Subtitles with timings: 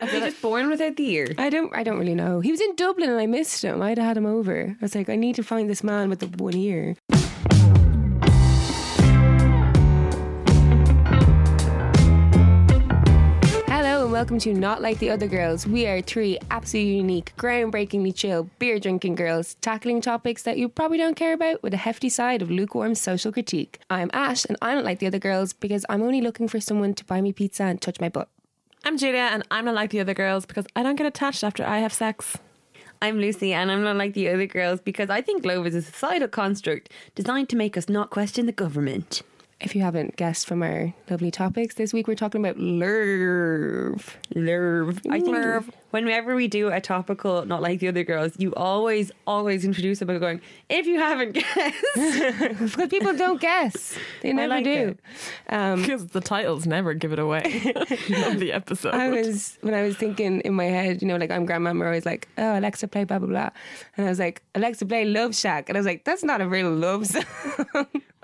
[0.00, 1.28] Are they just born without the ear?
[1.36, 1.70] I don't.
[1.76, 2.40] I don't really know.
[2.40, 3.82] He was in Dublin and I missed him.
[3.82, 4.74] I'd have had him over.
[4.80, 6.96] I was like, I need to find this man with the one ear.
[13.68, 15.66] Hello and welcome to Not Like the Other Girls.
[15.66, 20.96] We are three absolutely unique, groundbreakingly chill, beer drinking girls tackling topics that you probably
[20.96, 23.80] don't care about with a hefty side of lukewarm social critique.
[23.90, 26.94] I'm Ash and I don't like the other girls because I'm only looking for someone
[26.94, 28.30] to buy me pizza and touch my butt.
[28.82, 31.64] I'm Julia, and I'm not like the other girls because I don't get attached after
[31.64, 32.38] I have sex.
[33.02, 35.82] I'm Lucy, and I'm not like the other girls because I think love is a
[35.82, 39.20] societal construct designed to make us not question the government.
[39.60, 44.16] If you haven't guessed from our lovely topics, this week we're talking about love.
[44.34, 45.00] Love.
[45.10, 45.70] I think Love.
[45.90, 50.06] whenever we do a topical, not like the other girls, you always, always introduce it
[50.06, 52.38] by going, if you haven't guessed.
[52.74, 53.98] Because people don't guess.
[54.22, 54.96] They never like do.
[54.96, 54.98] it.
[55.52, 57.42] Um, Because the titles never give it away
[57.76, 58.94] of the episode.
[58.94, 61.84] I was when I was thinking in my head, you know, like I'm grandma, we're
[61.86, 63.50] always like, oh, Alexa, play blah blah blah,
[63.98, 66.48] and I was like, Alexa, play Love Shack, and I was like, that's not a
[66.48, 67.24] real love song.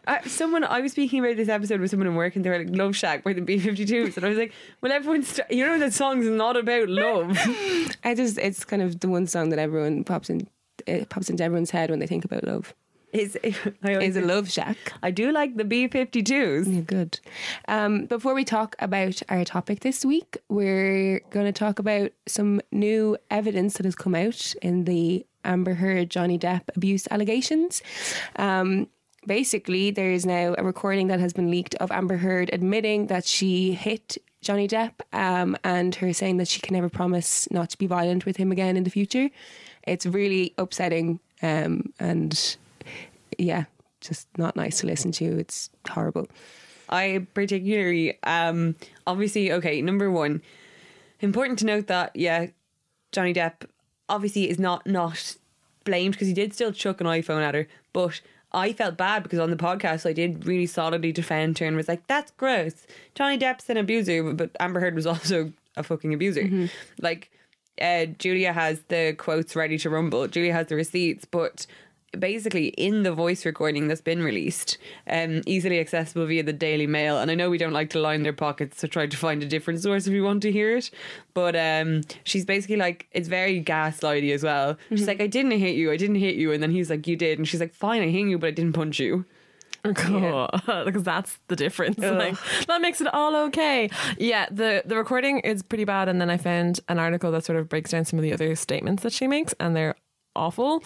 [0.06, 2.58] Uh, someone I was speaking about this episode with someone in work, and they were
[2.58, 5.78] like "Love Shack" by the B52s, and I was like, "Well, everyone's st- you know
[5.78, 7.36] that song's not about love."
[8.04, 10.48] I just, it's kind of the one song that everyone pops in,
[10.86, 12.74] it pops into everyone's head when they think about love.
[13.12, 13.36] Is
[13.82, 14.77] Is a Love Shack.
[15.02, 16.72] I do like the B52s.
[16.72, 17.20] Yeah, good.
[17.66, 22.60] Um, before we talk about our topic this week, we're going to talk about some
[22.72, 27.80] new evidence that has come out in the Amber Heard Johnny Depp abuse allegations.
[28.36, 28.88] Um,
[29.27, 33.27] basically, there is now a recording that has been leaked of Amber Heard admitting that
[33.27, 37.78] she hit Johnny Depp um, and her saying that she can never promise not to
[37.78, 39.28] be violent with him again in the future.
[39.83, 42.56] It's really upsetting um, and
[43.38, 43.64] yeah,
[44.00, 45.38] just not nice to listen to.
[45.38, 46.28] It's horrible.
[46.88, 50.42] I particularly, um, obviously, okay, number one,
[51.20, 52.46] important to note that, yeah,
[53.12, 53.66] Johnny Depp
[54.08, 55.36] obviously is not not
[55.84, 58.20] blamed because he did still chuck an iPhone at her, but
[58.52, 61.89] I felt bad because on the podcast I did really solidly defend her and was
[61.89, 62.86] like, that's gross.
[63.14, 66.68] Johnny Depp's an abuser, but Amber Heard was also a fucking abuser.
[67.01, 67.30] Like,
[67.80, 70.27] uh, Julia has the quotes ready to rumble.
[70.29, 71.67] Julia has the receipts, but
[72.18, 74.78] basically in the voice recording that's been released,
[75.08, 77.18] um, easily accessible via the Daily Mail.
[77.18, 79.46] And I know we don't like to line their pockets to try to find a
[79.46, 80.90] different source if we want to hear it,
[81.34, 84.77] but um, she's basically like it's very gaslighty as well.
[84.90, 87.16] She's like, "I didn't hit you, I didn't hit you," and then he's like, "You
[87.16, 89.24] did," and she's like, "Fine, I hit you, but I didn't punch you."
[89.95, 90.48] Cool.
[90.84, 91.98] because that's the difference.
[91.98, 93.90] Like that makes it all okay.
[94.18, 97.58] Yeah, the the recording is pretty bad, and then I found an article that sort
[97.58, 99.95] of breaks down some of the other statements that she makes, and they're
[100.36, 100.85] awful.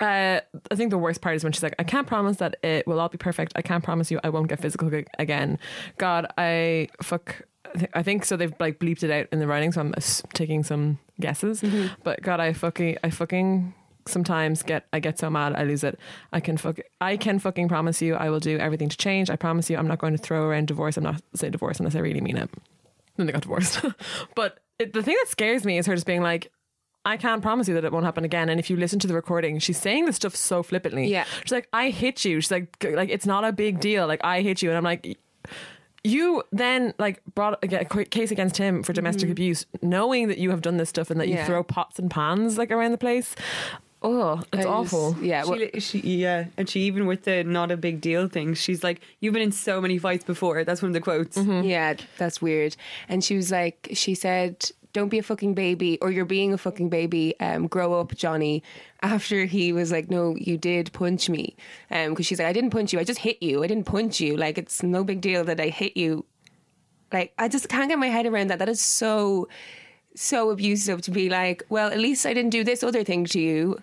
[0.00, 0.40] Uh,
[0.70, 3.00] I think the worst part is when she's like, "I can't promise that it will
[3.00, 3.52] all be perfect.
[3.56, 5.58] I can't promise you I won't get physical again."
[5.98, 7.42] God, I fuck.
[7.92, 8.36] I think so.
[8.36, 9.94] They've like bleeped it out in the writing, so I'm
[10.32, 11.62] taking some guesses.
[12.04, 13.74] But God, I fucking, I fucking
[14.06, 15.98] sometimes get I get so mad I lose it.
[16.32, 19.30] I can fuck I can fucking promise you I will do everything to change.
[19.30, 20.96] I promise you I'm not going to throw around divorce.
[20.96, 22.50] I'm not say divorce unless I really mean it.
[23.16, 23.80] Then they got divorced.
[24.34, 26.50] but it, the thing that scares me is her just being like
[27.04, 28.48] I can't promise you that it won't happen again.
[28.48, 31.08] And if you listen to the recording, she's saying this stuff so flippantly.
[31.08, 31.24] Yeah.
[31.42, 32.40] She's like, I hit you.
[32.40, 34.06] She's like, like it's not a big deal.
[34.06, 34.70] Like I hit you.
[34.70, 35.18] And I'm like,
[36.02, 39.32] you then like brought a a case against him for domestic mm-hmm.
[39.32, 42.58] abuse, knowing that you have done this stuff and that you throw pots and pans
[42.58, 43.34] like around the place.
[44.02, 45.16] Oh, it's I just- awful.
[45.22, 45.44] yeah.
[45.46, 48.84] well- She, she, yeah, and she even with the not a big deal thing, she's
[48.84, 51.38] like, "You've been in so many fights before." That's one of the quotes.
[51.38, 51.66] Mm-hmm.
[51.66, 52.76] Yeah, that's weird.
[53.08, 56.58] And she was like, she said, "Don't be a fucking baby, or you're being a
[56.58, 57.38] fucking baby.
[57.38, 58.62] Um, grow up, Johnny."
[59.02, 61.54] After he was like, "No, you did punch me,"
[61.90, 62.98] um, because she's like, "I didn't punch you.
[62.98, 63.62] I just hit you.
[63.62, 64.36] I didn't punch you.
[64.38, 66.24] Like it's no big deal that I hit you."
[67.12, 68.58] Like I just can't get my head around that.
[68.58, 69.48] That is so,
[70.16, 73.40] so abusive to be like, "Well, at least I didn't do this other thing to
[73.40, 73.78] you.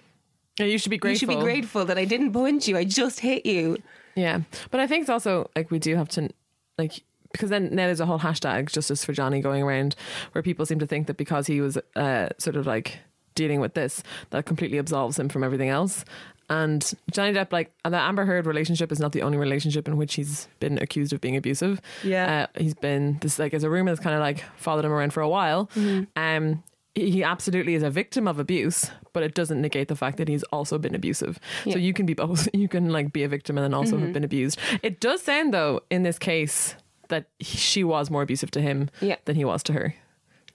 [0.59, 1.27] Yeah, you should be grateful.
[1.27, 2.77] You should be grateful that I didn't punch you.
[2.77, 3.77] I just hit you."
[4.15, 6.29] Yeah, but I think it's also like we do have to
[6.77, 9.95] like because then now there's a whole hashtag justice for Johnny going around
[10.33, 12.99] where people seem to think that because he was uh, sort of like
[13.35, 16.03] dealing with this that completely absolves him from everything else.
[16.49, 20.15] And Johnny Depp, like the Amber Heard relationship, is not the only relationship in which
[20.15, 21.79] he's been accused of being abusive.
[22.03, 22.47] Yeah.
[22.53, 25.13] uh, he's been this like as a rumor that's kind of like followed him around
[25.13, 25.69] for a while.
[26.17, 26.61] Um,
[26.93, 30.43] he absolutely is a victim of abuse, but it doesn't negate the fact that he's
[30.51, 31.39] also been abusive.
[31.63, 31.73] Yeah.
[31.73, 32.49] So you can be both.
[32.53, 34.59] You can like be a victim and then also have been abused.
[34.83, 36.75] It does sound though in this case
[37.11, 39.15] that he- she was more abusive to him Yeah.
[39.25, 39.93] than he was to her,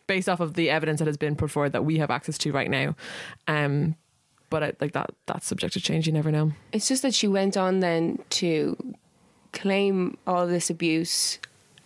[0.07, 2.53] based off of the evidence that has been put forward that we have access to
[2.53, 2.95] right now.
[3.49, 3.95] Um,
[4.51, 6.07] but I, like that, that's subject to change.
[6.07, 6.53] You never know.
[6.73, 8.77] It's just that she went on then to
[9.53, 11.39] claim all this abuse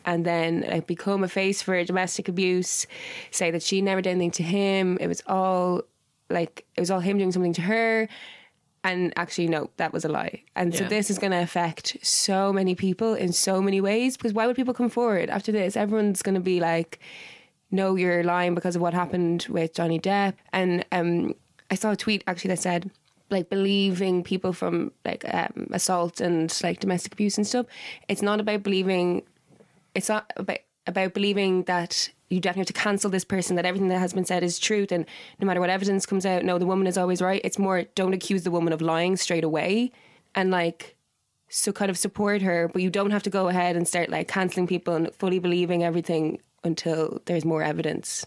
[0.04, 2.86] and then like become a face for domestic abuse,
[3.30, 4.98] say that she never did anything to him.
[5.00, 5.82] It was all
[6.28, 8.08] like it was all him doing something to her.
[8.82, 10.42] And actually, no, that was a lie.
[10.56, 10.88] And so Yeah.
[10.88, 14.16] this is going to affect so many people in so many ways.
[14.16, 15.76] Because why would people come forward after this?
[15.76, 16.98] Everyone's going to be like,
[17.70, 20.34] no, you're lying because of what happened with Johnny Depp.
[20.52, 21.34] And um,
[21.70, 22.90] I saw a tweet actually that said,
[23.28, 27.66] like believing people from like um, assault and like domestic abuse and stuff.
[28.08, 29.22] It's not about believing.
[29.94, 33.56] It's not about about believing that you definitely have to cancel this person.
[33.56, 35.04] That everything that has been said is truth, and
[35.40, 37.40] no matter what evidence comes out, no, the woman is always right.
[37.44, 39.92] It's more don't accuse the woman of lying straight away,
[40.34, 40.96] and like
[41.48, 44.28] so kind of support her, but you don't have to go ahead and start like
[44.28, 48.24] canceling people and fully believing everything until there's more evidence.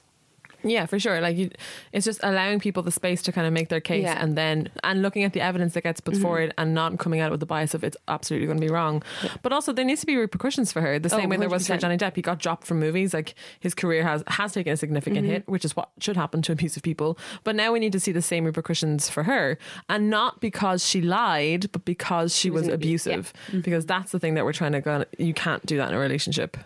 [0.63, 1.19] Yeah, for sure.
[1.21, 1.49] Like you,
[1.91, 4.15] it's just allowing people the space to kind of make their case, Yeah.
[4.15, 4.23] Mm-hmm.
[4.23, 7.31] and then and looking at the evidence that gets put forward, and not coming out
[7.31, 9.03] with the bias of it's absolutely going to be wrong.
[9.41, 11.67] But also, there needs to be repercussions for her, the same Oh, way there was
[11.67, 12.15] for Johnny Depp.
[12.15, 13.13] He got dropped from movies.
[13.13, 15.33] Like his career has has taken a significant Mm-hmm.
[15.33, 17.17] hit, which is what should happen to abusive people.
[17.43, 19.57] But now we need to see the same repercussions for her,
[19.89, 23.33] and not because she lied, but because she, was, was an abu- abusive.
[23.61, 25.05] Because that's the thing that we're trying to go.
[25.17, 26.57] You can't do that in a relationship.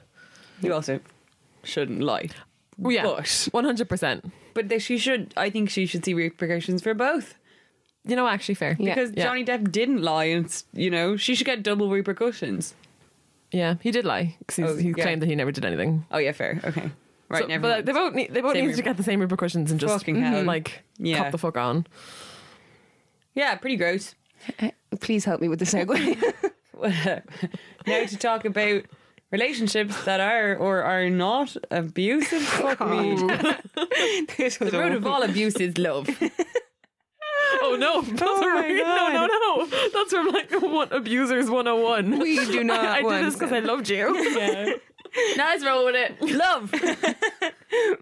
[0.61, 0.99] You also
[1.63, 2.29] shouldn't lie.
[2.77, 4.31] Well, yeah, But, one hundred percent.
[4.53, 5.33] but they- she should.
[5.35, 7.35] I think she should see repercussions for both.
[8.05, 8.77] You know, actually, fair.
[8.79, 8.93] Yeah.
[8.95, 12.73] Because Johnny Depp didn't lie, and you know she should get double repercussions.
[13.51, 14.93] Yeah, he did lie because Oh, he yeah.
[15.03, 16.05] claimed that he never did anything.
[16.11, 16.59] Oh yeah, fair.
[16.63, 16.91] Okay,
[17.29, 17.41] right.
[17.43, 17.85] So- never but mind.
[17.87, 20.43] they both need, they both need to get the same repercussions and just Fucking hell.
[20.43, 21.17] Mm, like Yeah.
[21.17, 21.87] cop the fuck on.
[23.33, 24.15] yeah, pretty gross.
[24.99, 26.21] Please help me with the segue.
[27.87, 28.83] now to talk about
[29.31, 32.41] relationships that are or are not abusive.
[32.61, 33.15] Fuck me.
[34.37, 36.09] The root of all abuse is love.
[37.61, 38.01] Oh no!
[38.01, 39.89] That's Oh my re- no, no, no!
[39.93, 42.19] That's from like what abusers one hundred and one.
[42.19, 44.15] We do not I, I want did this because I loved you.
[44.37, 44.73] Yeah.
[45.37, 46.21] Nice roll with it.
[46.21, 46.71] Love.
[46.73, 46.95] We're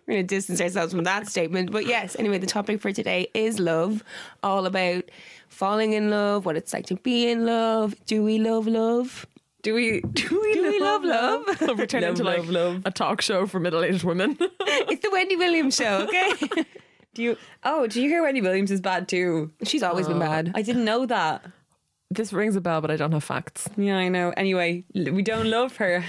[0.07, 1.71] going to distance ourselves from that statement.
[1.71, 4.03] But yes, anyway, the topic for today is love,
[4.43, 5.03] all about
[5.47, 7.95] falling in love, what it's like to be in love.
[8.05, 9.25] Do we love love?
[9.65, 11.43] Do we do we, Do we love love?
[11.79, 12.81] we turn Love, into like love, love.
[12.85, 14.37] a talk show for middle-aged women.
[14.39, 16.65] it's the Wendy Williams show, okay?
[17.15, 17.37] Do you?
[17.63, 19.51] Oh, do you hear Wendy Williams is bad too?
[19.63, 20.51] She's always been oh, bad.
[20.53, 21.45] I didn't know that.
[22.11, 23.67] this rings a bell, but I don't have facts.
[23.75, 24.33] Yeah, I know.
[24.37, 26.03] Anyway, we don't love her.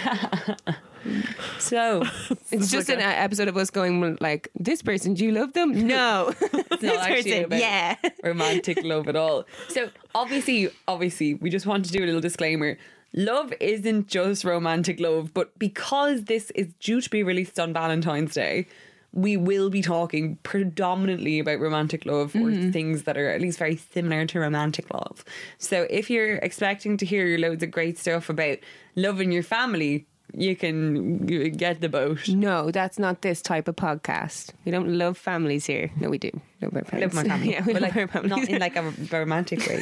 [1.59, 2.02] so
[2.50, 5.87] It's just like an episode of us going like, this person, do you love them?
[5.87, 6.35] No.
[6.41, 7.94] it's not actually about yeah.
[8.23, 9.47] romantic love at all.
[9.69, 12.76] So obviously, obviously, we just want to do a little disclaimer.
[13.14, 18.35] Love isn't just romantic love, but because this is due to be released on Valentine's
[18.35, 18.67] Day,
[19.12, 22.70] we will be talking predominantly about romantic love or mm-hmm.
[22.70, 25.25] things that are at least very similar to romantic love.
[25.56, 28.58] So if you're expecting to hear loads of great stuff about
[28.94, 31.25] loving your family, you can
[31.56, 32.29] get the boat.
[32.29, 34.50] No, that's not this type of podcast.
[34.67, 35.91] We don't love families here.
[35.99, 36.31] No, we do.
[36.61, 38.93] Love our love my family, yeah, we but love like, our not in like a
[39.11, 39.81] romantic way.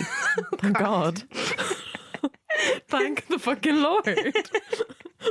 [0.58, 1.22] Thank oh, God.
[2.88, 4.04] Thank the fucking Lord.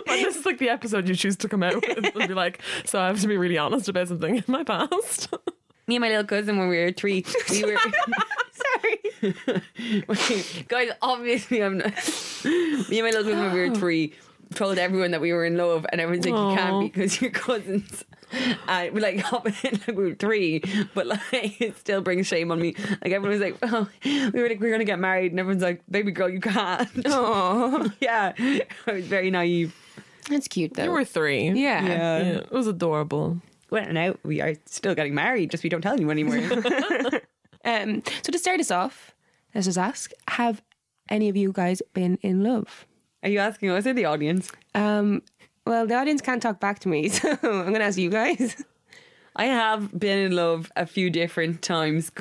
[0.05, 2.59] But this is like the episode you choose to come out with and be like,
[2.83, 5.31] so I have to be really honest about something in my past.
[5.87, 7.77] Me and my little cousin when we were three, we were
[8.51, 8.99] Sorry.
[10.67, 10.89] guys.
[11.01, 11.93] Obviously, I'm not.
[12.43, 14.13] Me and my little cousin when we were three
[14.55, 18.03] told everyone that we were in love, and everyone's like, "You can't because you're cousins."
[18.67, 20.61] And we like, like we were three,
[20.93, 22.75] but like it still brings shame on me.
[23.03, 25.81] Like everyone was like, "Oh, we were like we're gonna get married," and everyone's like,
[25.89, 29.75] "Baby girl, you can't." Oh, yeah, I was very naive.
[30.29, 30.83] that's cute though.
[30.85, 31.49] You were three.
[31.49, 31.85] yeah.
[31.85, 33.41] Yeah, it was adorable.
[33.69, 37.21] Well, now we are still getting married, just we don't tell anyone anymore.
[37.65, 39.15] Um, so to start us off,
[39.55, 40.61] let's just ask: Have
[41.09, 42.85] any of you guys been in love?
[43.23, 44.51] are you asking us or the audience?
[44.75, 45.21] Um,
[45.65, 48.63] well, the audience can't talk back to me, so I'm going to ask you guys.
[49.35, 52.11] I have been in love a few different times,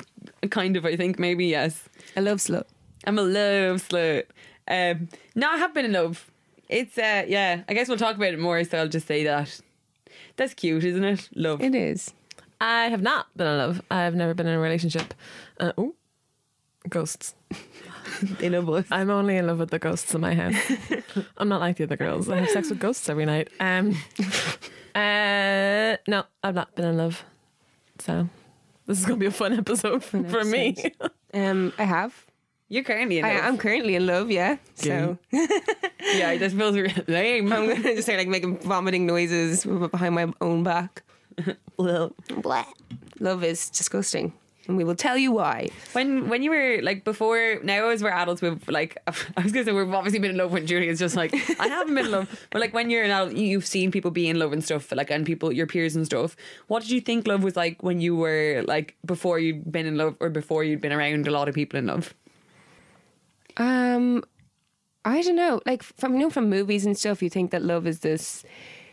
[0.51, 0.87] kind of.
[0.87, 1.89] I think maybe yes.
[2.17, 2.65] I love slut.
[3.07, 4.25] I'm a love slut.
[4.69, 6.31] Um, no, I have been in love.
[6.69, 7.63] It's uh, yeah.
[7.69, 8.65] I guess we'll talk about it more.
[8.65, 9.61] So I'll just say that.
[10.37, 11.29] That's cute, isn't it?
[11.35, 11.61] Love.
[11.61, 12.13] It is.
[12.61, 13.83] I have not been in love.
[13.91, 15.13] I've never been in a relationship.
[15.61, 15.95] Uh, oh,
[16.89, 17.35] ghosts.
[18.39, 18.87] They love us.
[18.91, 20.57] I'm only in love with the ghosts in my house.
[21.37, 22.29] I'm not like the other girls.
[22.29, 23.49] I have sex with ghosts every night.
[23.61, 23.97] Um,
[24.95, 27.25] uh, no, I've not been in love.
[27.99, 28.29] So
[28.87, 30.77] this is gonna be a fun episode for, for me.
[31.35, 32.27] Um, I have.
[32.69, 33.33] You're currently in love.
[33.33, 34.31] I am currently in love.
[34.31, 34.57] Yeah.
[34.75, 37.53] So Yeah, that feels really lame.
[37.53, 41.03] I'm going to just start like making vomiting noises behind my own back.
[41.77, 42.15] Well,
[43.21, 44.33] Love is disgusting.
[44.69, 45.69] And we will tell you why.
[45.93, 48.97] When when you were like before now as we're adults we've like
[49.37, 51.67] I was gonna say we've obviously been in love when Julie is just like I
[51.69, 54.39] haven't been in love but like when you're an adult you've seen people be in
[54.39, 56.37] love and stuff like and people your peers and stuff
[56.69, 59.97] what did you think love was like when you were like before you'd been in
[59.97, 62.15] love or before you'd been around a lot of people in love
[63.57, 64.25] Um,
[65.05, 65.61] I don't know.
[65.67, 68.45] Like from you know from movies and stuff, you think that love is this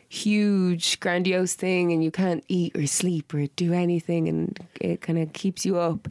[0.10, 5.20] huge, grandiose thing, and you can't eat or sleep or do anything, and it kind
[5.20, 6.08] of keeps you up.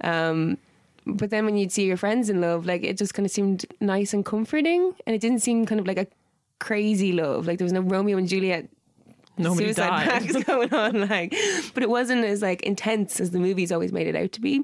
[0.00, 0.58] Um,
[1.06, 3.66] but then when you'd see your friends in love, like it just kind of seemed
[3.80, 6.06] nice and comforting, and it didn't seem kind of like a
[6.58, 7.46] crazy love.
[7.46, 8.68] Like there was no Romeo and Juliet
[9.36, 11.34] Nobody suicide pacts going on like
[11.74, 14.62] but it wasn't as like intense as the movies always made it out to be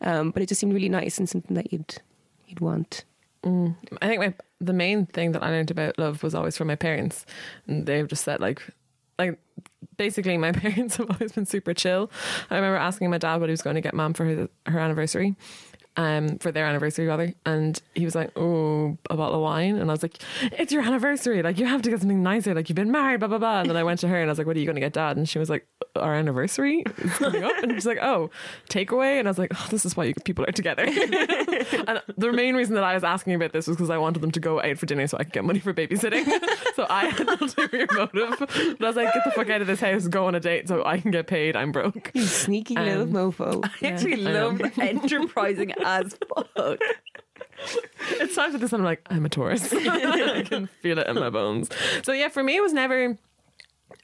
[0.00, 2.00] um, but it just seemed really nice and something that you'd
[2.46, 3.04] you'd want
[3.44, 6.76] I think my the main thing that I learned about love was always from my
[6.76, 7.26] parents,
[7.66, 8.62] and they've just said like,
[9.18, 9.38] like
[9.96, 12.10] basically my parents have always been super chill.
[12.50, 14.78] I remember asking my dad what he was going to get mom for her her
[14.78, 15.34] anniversary.
[15.94, 19.90] Um, for their anniversary rather, and he was like, "Oh, a bottle of wine," and
[19.90, 22.76] I was like, "It's your anniversary, like you have to get something nicer, like you've
[22.76, 24.46] been married, blah blah blah." And then I went to her and I was like,
[24.46, 27.42] "What are you going to get, Dad?" And she was like, "Our anniversary is coming
[27.44, 28.30] up," and she's like, "Oh,
[28.70, 32.32] takeaway," and I was like, "Oh, this is why you people are together." and the
[32.32, 34.60] main reason that I was asking about this was because I wanted them to go
[34.62, 36.24] out for dinner so I could get money for babysitting.
[36.74, 38.36] so I had an ulterior motive.
[38.38, 40.68] But I was like, get the fuck out of this house, go on a date
[40.68, 41.56] so I can get paid.
[41.56, 42.10] I'm broke.
[42.14, 44.48] you sneaky Um, little mofo I actually I know.
[44.48, 46.48] love enterprising as fuck
[48.12, 49.72] It's times like this, and I'm like, I'm a Taurus.
[49.72, 51.68] I can feel it in my bones.
[52.02, 53.16] So yeah, for me, it was never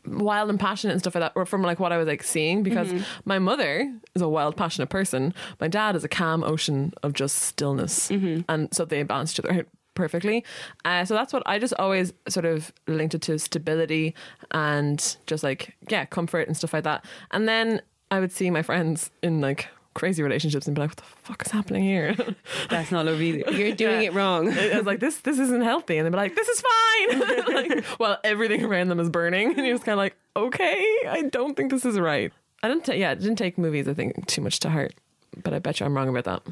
[0.09, 2.63] wild and passionate and stuff like that, or from like what I was like seeing,
[2.63, 2.89] because
[3.25, 5.35] my mother is a wild, passionate person.
[5.61, 8.11] My dad is a calm ocean of just stillness,
[8.49, 10.45] and so they balance each other out perfectly.
[10.85, 14.15] Uh, so that's what I just always sort of linked it to stability
[14.53, 17.05] and just like yeah, comfort and stuff like that.
[17.33, 20.97] And then I would see my friends in like crazy relationships and be like, what
[20.97, 22.15] the fuck is happening here?
[22.71, 25.99] that's not love either you're doing it wrong I was like, this this isn't healthy.
[25.99, 27.55] And they'd be like, this is fine.
[27.55, 29.49] like, well, everything around them is burning.
[29.57, 32.33] And you're just kind of like, okay, I don't think this is right.
[32.63, 34.95] I didn't, ta- yeah, I didn't take movies, I think, too much to heart.
[35.43, 36.43] But I bet you I'm wrong about that.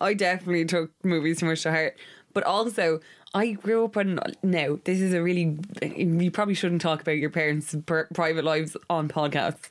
[0.00, 1.96] I definitely took movies too much to heart.
[2.34, 3.00] But also,
[3.34, 4.18] I grew up on.
[4.42, 5.58] Now, this is a really.
[5.82, 9.70] You probably shouldn't talk about your parents' per, private lives on podcasts.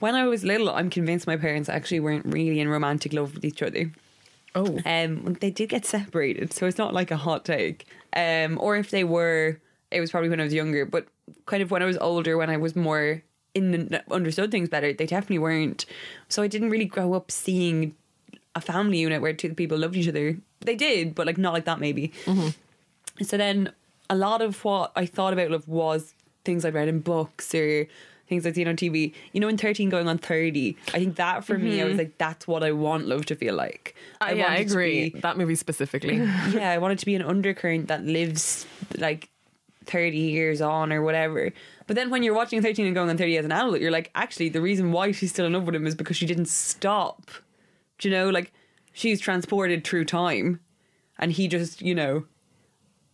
[0.00, 3.44] When I was little, I'm convinced my parents actually weren't really in romantic love with
[3.44, 3.92] each other.
[4.54, 4.78] Oh.
[4.84, 7.86] Um, they did get separated, so it's not like a hot take.
[8.16, 10.84] Um, or if they were, it was probably when I was younger.
[10.84, 11.06] But
[11.46, 13.22] kind of when I was older, when I was more
[13.54, 15.86] in the, understood things better, they definitely weren't.
[16.28, 17.94] So I didn't really grow up seeing
[18.54, 20.36] a family unit where two people loved each other.
[20.60, 22.12] They did, but like not like that maybe.
[23.22, 23.72] So then
[24.08, 26.14] a lot of what I thought about love was
[26.44, 27.86] things I'd read in books or
[28.30, 29.12] things I've seen on TV.
[29.32, 32.16] You know, in 13 going on 30, I think that for me, I was like,
[32.16, 33.94] that's what I want love to feel like.
[34.22, 35.10] Uh, yeah, I it to agree.
[35.10, 36.16] be- That movie specifically.
[36.52, 38.64] yeah, I want it to be an undercurrent that lives
[38.96, 39.28] like
[39.84, 41.52] 30 years on or whatever.
[41.86, 44.10] But then when you're watching 13 and going on 30 as an adult, you're like,
[44.14, 47.30] actually, the reason why she's still in love with him is because she didn't stop.
[47.98, 48.30] Do you know?
[48.30, 48.52] Like,
[48.92, 50.60] she's transported through time
[51.18, 52.24] and he just, you know.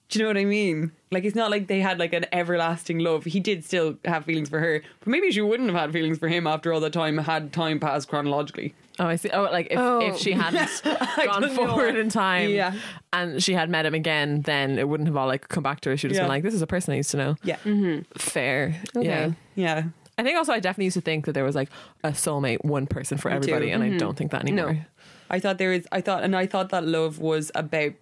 [0.08, 0.92] Do you know what I mean?
[1.10, 3.24] Like, it's not like they had like an everlasting love.
[3.24, 6.28] He did still have feelings for her, but maybe she wouldn't have had feelings for
[6.28, 8.74] him after all the time had time passed chronologically.
[8.98, 9.30] Oh, I see.
[9.30, 10.00] Oh, like if, Oh.
[10.00, 10.38] if she oh.
[10.38, 11.66] hadn't gone don't know.
[11.66, 12.74] forward in time Yeah.
[13.12, 15.90] and she had met him again, then it wouldn't have all like come back to
[15.90, 15.96] her.
[15.96, 16.22] She'd just Yeah.
[16.22, 17.36] been like, this is a person I used to know.
[17.42, 17.56] Yeah.
[17.64, 18.02] Mm-hmm.
[18.16, 18.80] Fair.
[18.96, 19.06] Okay.
[19.06, 19.30] Yeah.
[19.54, 19.82] Yeah.
[20.18, 21.68] I think also I definitely used to think that there was like
[22.02, 23.52] a soulmate, one person for Me too.
[23.52, 23.98] everybody, and I mm-hmm.
[23.98, 24.74] don't think that anymore.
[24.74, 24.80] No.
[25.28, 27.92] I thought there was, I thought, and I thought that love was about,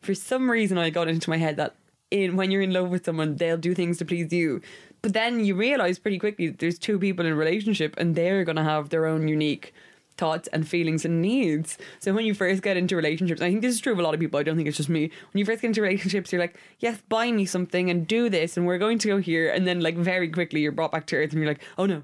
[0.00, 1.74] for some reason, I got into my head that
[2.10, 4.60] in when you're in love with someone, they'll do things to please you.
[5.02, 8.44] But then you realize pretty quickly that there's two people in a relationship and they're
[8.44, 9.72] going to have their own unique
[10.16, 11.78] thoughts and feelings and needs.
[12.00, 14.14] So when you first get into relationships, I think this is true of a lot
[14.14, 14.38] of people.
[14.38, 15.10] I don't think it's just me.
[15.32, 18.56] When you first get into relationships, you're like, yes, buy me something and do this
[18.56, 19.50] and we're going to go here.
[19.50, 22.02] And then like very quickly you're brought back to earth and you're like, oh no.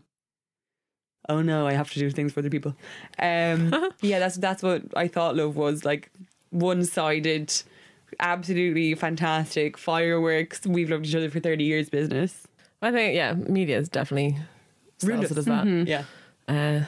[1.29, 2.77] Oh no, I have to do things for other people.
[3.19, 6.11] Um, yeah, that's that's what I thought love was like
[6.51, 7.51] one sided,
[8.21, 10.63] absolutely fantastic fireworks.
[10.67, 11.89] We've loved each other for thirty years.
[11.89, 12.47] Business.
[12.83, 14.39] I think yeah, media is definitely
[15.03, 15.39] Ruined sells it us.
[15.39, 15.67] as that.
[15.87, 16.05] Yeah.
[16.49, 16.85] Uh,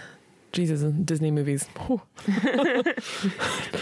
[0.53, 1.67] Jesus, and Disney movies.
[1.91, 2.01] Oh.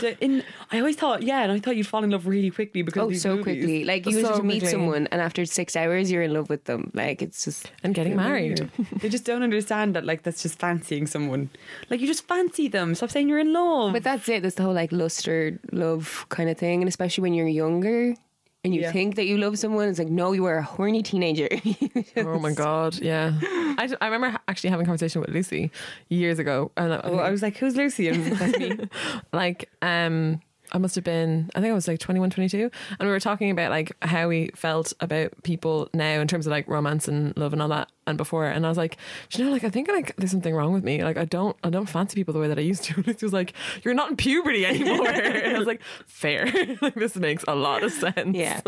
[0.00, 0.42] So in,
[0.73, 3.04] I always thought, yeah, and I thought you'd fall in love really quickly because Oh,
[3.04, 3.44] of these so movies.
[3.44, 3.85] quickly.
[3.85, 6.90] Like you So just meet someone, and after six hours, you're in love with them.
[6.94, 8.68] Like it's just and getting married.
[9.00, 11.49] they just don't understand that like that's just fancying someone.
[11.90, 12.94] Like you just fancy them.
[12.94, 13.92] Stop saying you're in love.
[13.92, 14.42] But that's it.
[14.42, 18.14] That's the whole like lust or love kind of thing, and especially when you're younger,
[18.64, 18.92] and you Yeah.
[18.92, 19.88] think that you love someone.
[19.88, 21.49] It's like, no, you are a horny teenager.
[22.16, 23.33] Oh my god, yeah.
[23.78, 25.71] I, I remember actually having a conversation with Lucy
[26.09, 28.09] years ago, and I, Oh, I was like, who's Lucy?
[28.09, 28.78] And that's me.
[29.33, 30.40] like um
[30.74, 33.50] I must have been I think I was like 21 22 and we were talking
[33.50, 37.52] about like how we felt about people now in terms of like romance and love
[37.52, 38.98] and all that and before and I was like
[39.32, 41.02] you know like I think like there's something wrong with me.
[41.02, 42.94] Like I don't I don't fancy people the way that I used to.
[43.04, 45.08] And Lucy was like you're not in puberty anymore.
[45.08, 46.46] And I was like fair.
[46.82, 48.36] Like this makes a lot of sense.
[48.36, 48.60] Yeah.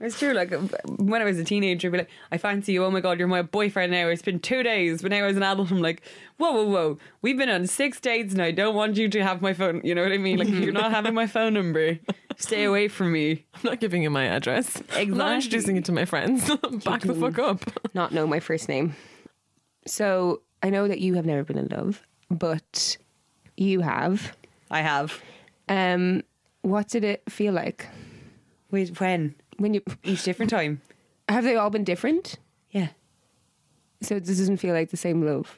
[0.00, 0.32] It's true.
[0.32, 0.50] Like
[0.96, 2.84] when I was a teenager, I'd be like, I fancy you.
[2.84, 4.08] Oh my god, you're my boyfriend now.
[4.08, 5.02] It's been two days.
[5.02, 6.02] But now as an adult, I'm like,
[6.38, 6.98] whoa, whoa, whoa.
[7.20, 9.82] We've been on six dates, and I don't want you to have my phone.
[9.84, 10.38] You know what I mean?
[10.38, 11.98] Like you're not having my phone number.
[12.38, 13.44] Stay away from me.
[13.54, 16.48] I'm not giving you my address I'm not introducing you to my friends
[16.84, 18.96] back the fuck up Not know my first name.
[19.86, 22.96] So I know that you have never been in love, but
[23.58, 24.34] you have.
[24.70, 25.20] I have.
[25.68, 26.22] Um,
[26.62, 27.86] what did it feel like
[28.70, 29.34] Wait, when?
[29.60, 29.82] When you?
[30.04, 30.80] Each different time.
[31.28, 32.38] Have they all been different?
[32.70, 32.88] Yeah.
[34.02, 35.56] So this doesn't feel like the same love.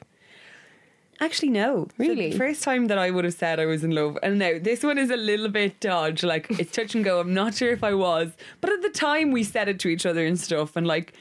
[1.19, 1.87] Actually, no.
[1.97, 2.31] Really?
[2.31, 4.83] the first time that I would have said I was in love, and now this
[4.83, 6.23] one is a little bit dodge.
[6.23, 7.19] Like it's touch and go.
[7.19, 10.05] I'm not sure if I was, but at the time we said it to each
[10.05, 11.13] other and stuff, and like,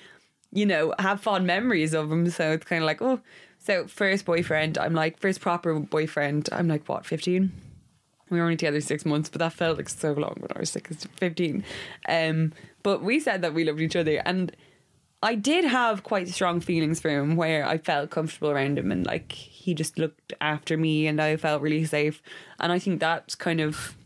[0.50, 2.28] you know, have fond memories of him.
[2.30, 3.20] So it's kind of like, oh,
[3.58, 4.76] so first boyfriend.
[4.76, 6.48] I'm like first proper boyfriend.
[6.50, 7.52] I'm like what, 15?
[8.28, 10.74] We were only together six months, but that felt like so long when I was
[10.74, 11.64] like 15.
[12.08, 14.54] Um, but we said that we loved each other, and
[15.22, 19.06] I did have quite strong feelings for him where I felt comfortable around him and
[19.06, 22.20] like he just looked after me and I felt really safe.
[22.58, 23.96] And I think that's kind of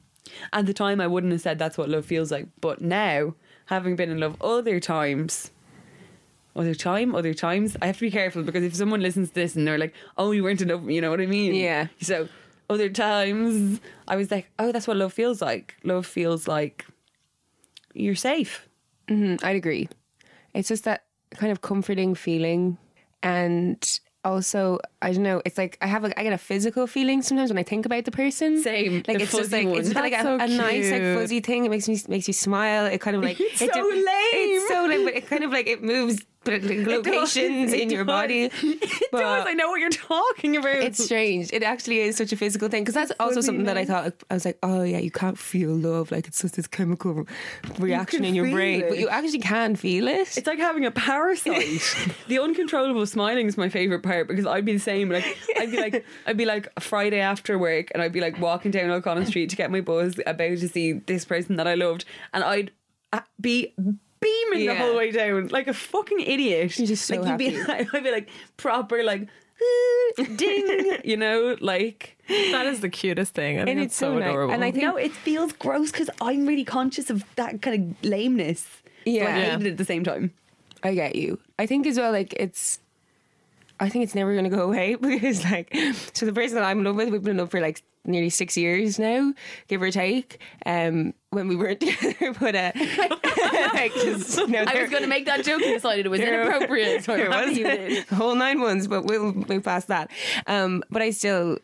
[0.53, 2.49] at the time I wouldn't have said that's what love feels like.
[2.61, 3.35] But now,
[3.67, 5.51] having been in love other times,
[6.55, 9.57] other time, other times, I have to be careful because if someone listens to this
[9.57, 11.55] and they're like, Oh, you weren't in love you know what I mean?
[11.55, 11.87] Yeah.
[12.03, 12.29] So
[12.69, 15.77] other times I was like, Oh, that's what love feels like.
[15.83, 16.85] Love feels like
[17.97, 18.69] you're safe.
[19.09, 19.89] Mm, I'd agree.
[20.55, 22.79] It's just that kind of comforting feeling,
[23.23, 25.41] and also I don't know.
[25.45, 28.05] It's like I have a, I get a physical feeling sometimes when I think about
[28.05, 28.63] the person.
[28.63, 31.65] Same, Like it's just like it's like a, so a nice like fuzzy thing.
[31.65, 32.87] It makes me makes you smile.
[32.87, 34.05] It kind of like It's it so lame.
[34.05, 38.51] It's so lame, but it kind of like it moves locations in your body.
[39.07, 39.47] It does.
[39.47, 40.77] I know what you're talking about.
[40.77, 41.53] It's strange.
[41.53, 44.15] It actually is such a physical thing because that's also fuzzy something that I thought.
[44.31, 46.11] I was like, oh yeah, you can't feel love.
[46.11, 47.27] Like it's just this chemical
[47.79, 48.89] reaction can in your brain, it.
[48.89, 50.37] but you actually can feel it.
[50.37, 51.97] It's like having a parasite.
[52.29, 55.09] the uncontrollable smiling is my favorite part because I'd be the same.
[55.09, 58.41] Like I'd be like I'd be like a Friday after work and I'd be like
[58.41, 61.75] walking down O'Connell Street to get my buzz about to see this person that I
[61.75, 62.73] loved and I'd
[63.13, 63.75] uh, be
[64.21, 66.79] beaming the whole way down like a fucking idiot.
[66.79, 67.85] You're just so like, You'd happy.
[67.87, 69.29] be, I'd be like proper like
[70.37, 74.29] ding, you know, like that is the cutest thing I And it's so so nice.
[74.29, 77.97] adorable And I think- no, it feels gross because I'm really conscious of that kind
[78.03, 78.67] of lameness.
[79.05, 79.25] Yeah.
[79.25, 79.57] but I Yeah.
[79.59, 80.33] hate it at the same time.
[80.83, 81.39] I get you.
[81.59, 82.81] I think as well, like it's.
[83.79, 85.75] I think it's never going to go away because, like,
[86.15, 88.31] so the person that I'm in love with, we've been in love for like nearly
[88.31, 89.33] six years now,
[89.69, 90.41] give or take.
[90.65, 92.73] Um, when we weren't together, but uh,
[93.75, 97.05] like, just, no, there- going to make that joke and decided it was inappropriate.
[97.05, 100.11] So there was whole nine months, but we'll move past that.
[100.47, 101.59] Um, but I still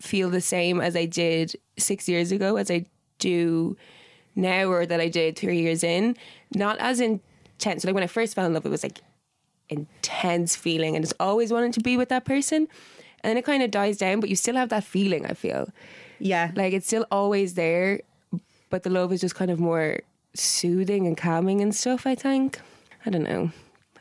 [0.00, 2.86] feel the same as I did six years ago as I
[3.18, 3.76] do
[4.34, 6.16] now, or that I did three years in.
[6.54, 7.84] Not as intense.
[7.84, 9.00] Like when I first fell in love, it was like
[9.68, 12.68] intense feeling, and just always wanting to be with that person.
[13.22, 15.26] And then it kind of dies down, but you still have that feeling.
[15.26, 15.68] I feel
[16.18, 16.52] Yeah.
[16.54, 18.00] like it's still always there,
[18.70, 20.00] but the love is just kind of more
[20.34, 22.06] soothing and calming and stuff.
[22.06, 22.60] I think.
[23.06, 23.50] I don't know.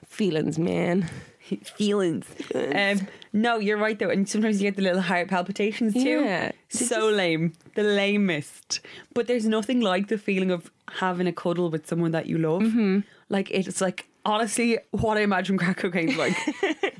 [0.05, 1.09] Feelings, man.
[1.63, 2.25] feelings.
[2.53, 6.21] Um, no, you're right though, and sometimes you get the little heart palpitations too.
[6.25, 6.51] Yeah.
[6.69, 8.81] so lame, the lamest.
[9.13, 12.61] But there's nothing like the feeling of having a cuddle with someone that you love.
[12.63, 12.99] Mm-hmm.
[13.29, 16.35] Like it's like honestly what I imagine crack cocaine's like.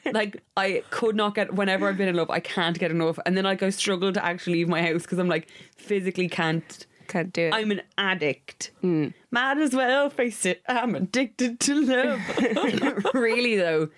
[0.13, 3.37] like I could not get whenever I've been in love, I can't get enough, and
[3.37, 6.87] then like I struggle to actually leave my house because I'm like physically can't.
[7.07, 7.53] Can't do it.
[7.53, 8.71] I'm an addict.
[8.81, 9.09] Hmm.
[9.31, 10.61] Mad as well, face it.
[10.67, 13.13] I'm addicted to love.
[13.13, 13.89] really though.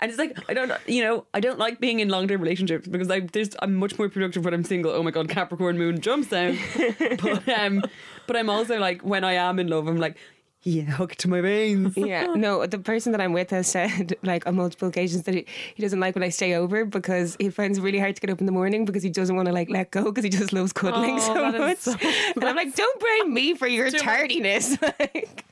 [0.00, 2.86] And it's like I don't, you know, I don't like being in long term relationships
[2.86, 4.92] because I there's I'm much more productive when I'm single.
[4.92, 6.58] Oh my god, Capricorn Moon jumps down.
[6.98, 7.82] but um,
[8.26, 10.16] but I'm also like when I am in love, I'm like,
[10.64, 11.94] yeah, hooked to my veins.
[11.96, 15.46] yeah, no, the person that I'm with has said like on multiple occasions that he,
[15.74, 18.30] he doesn't like when I stay over because he finds it really hard to get
[18.30, 20.52] up in the morning because he doesn't want to like let go because he just
[20.52, 21.78] loves cuddling Oh, so much.
[21.78, 21.92] so-
[22.36, 24.76] and I'm like, don't blame me for your tardiness.
[24.82, 25.44] like,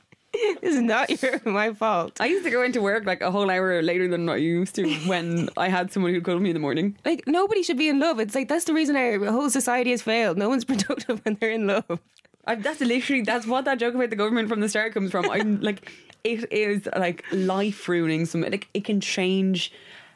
[0.61, 2.19] this is not your my fault.
[2.19, 4.93] I used to go into work like a whole hour later than I used to
[5.07, 6.95] when I had someone who'd cuddle me in the morning.
[7.05, 8.19] Like nobody should be in love.
[8.19, 10.37] It's like that's the reason our whole society has failed.
[10.37, 11.99] No one's productive when they're in love.
[12.47, 15.29] I, that's literally that's what that joke about the government from the start comes from.
[15.29, 15.91] I'm like,
[16.23, 18.25] it is like life ruining.
[18.25, 19.71] Some like it can change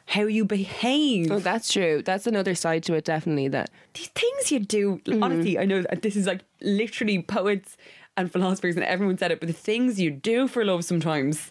[0.06, 1.30] how you behave.
[1.30, 2.02] Oh, that's true.
[2.04, 3.48] That's another side to it, definitely.
[3.48, 5.00] That These things you do.
[5.04, 5.22] Mm.
[5.22, 7.76] Honestly, I know that this is like literally poets
[8.16, 11.50] and philosophers and everyone said it, but the things you do for love sometimes,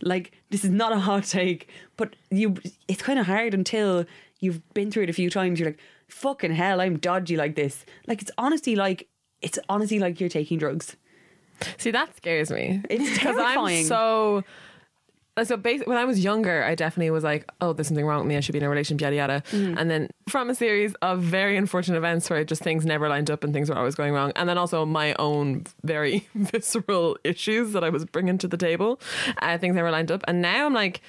[0.00, 2.56] like this is not a hot take, but you,
[2.88, 4.04] it's kind of hard until
[4.40, 5.58] you've been through it a few times.
[5.58, 7.86] You're like, fucking hell, I'm dodgy like this.
[8.06, 9.08] Like it's honestly like
[9.42, 10.96] it's honestly like you're taking drugs.
[11.78, 12.82] See, that scares me.
[12.88, 13.86] It's because I'm terrifying.
[13.86, 14.44] so.
[15.44, 18.28] So basically, when I was younger, I definitely was like, "Oh, there's something wrong with
[18.28, 18.36] me.
[18.36, 19.42] I should be in a relationship." Yada yada.
[19.52, 19.80] Mm.
[19.80, 23.42] And then from a series of very unfortunate events where just things never lined up
[23.42, 27.82] and things were always going wrong, and then also my own very visceral issues that
[27.82, 29.00] I was bringing to the table,
[29.40, 30.22] uh, things never lined up.
[30.28, 31.00] And now I'm like,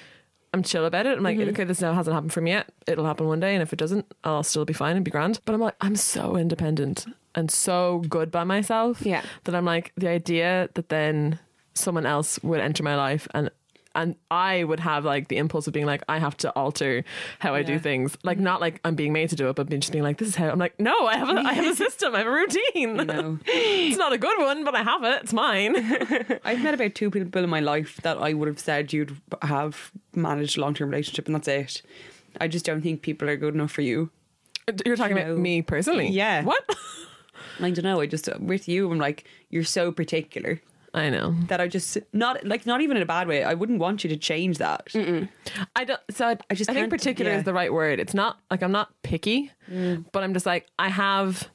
[0.54, 1.18] I'm chill about it.
[1.18, 2.72] I'm like, okay, this now hasn't happened for me yet.
[2.86, 5.40] It'll happen one day, and if it doesn't, I'll still be fine and be grand.
[5.44, 9.22] But I'm like, I'm so independent and so good by myself Yeah.
[9.44, 11.38] that I'm like the idea that then
[11.74, 13.50] someone else would enter my life and
[13.96, 17.04] and I would have like the impulse of being like I have to alter
[17.38, 18.44] how I do things like mm-hmm.
[18.44, 20.34] not like I'm being made to do it but being just being like this is
[20.34, 22.96] how I'm like no I have a I have a system I have a routine
[23.06, 25.76] No, it's not a good one but I have it it's mine
[26.44, 29.92] I've met about two people in my life that I would have said you'd have
[30.12, 31.82] managed a long term relationship, and that's it.
[32.40, 34.10] I just don't think people are good enough for you.
[34.84, 35.22] you're talking No.
[35.22, 36.42] about me personally Yeah.
[36.42, 36.64] what
[37.60, 38.00] I don't know.
[38.00, 40.60] I just uh, with you, I'm like you're so particular.
[40.94, 43.42] I know that I just not like not even in a bad way.
[43.42, 44.88] I wouldn't want you to change that.
[45.74, 46.00] I don't.
[46.10, 47.38] So I, I just I think particular yeah.
[47.38, 47.98] is the right word.
[47.98, 50.04] It's not like I'm not picky, mm.
[50.12, 51.48] but I'm just like I have.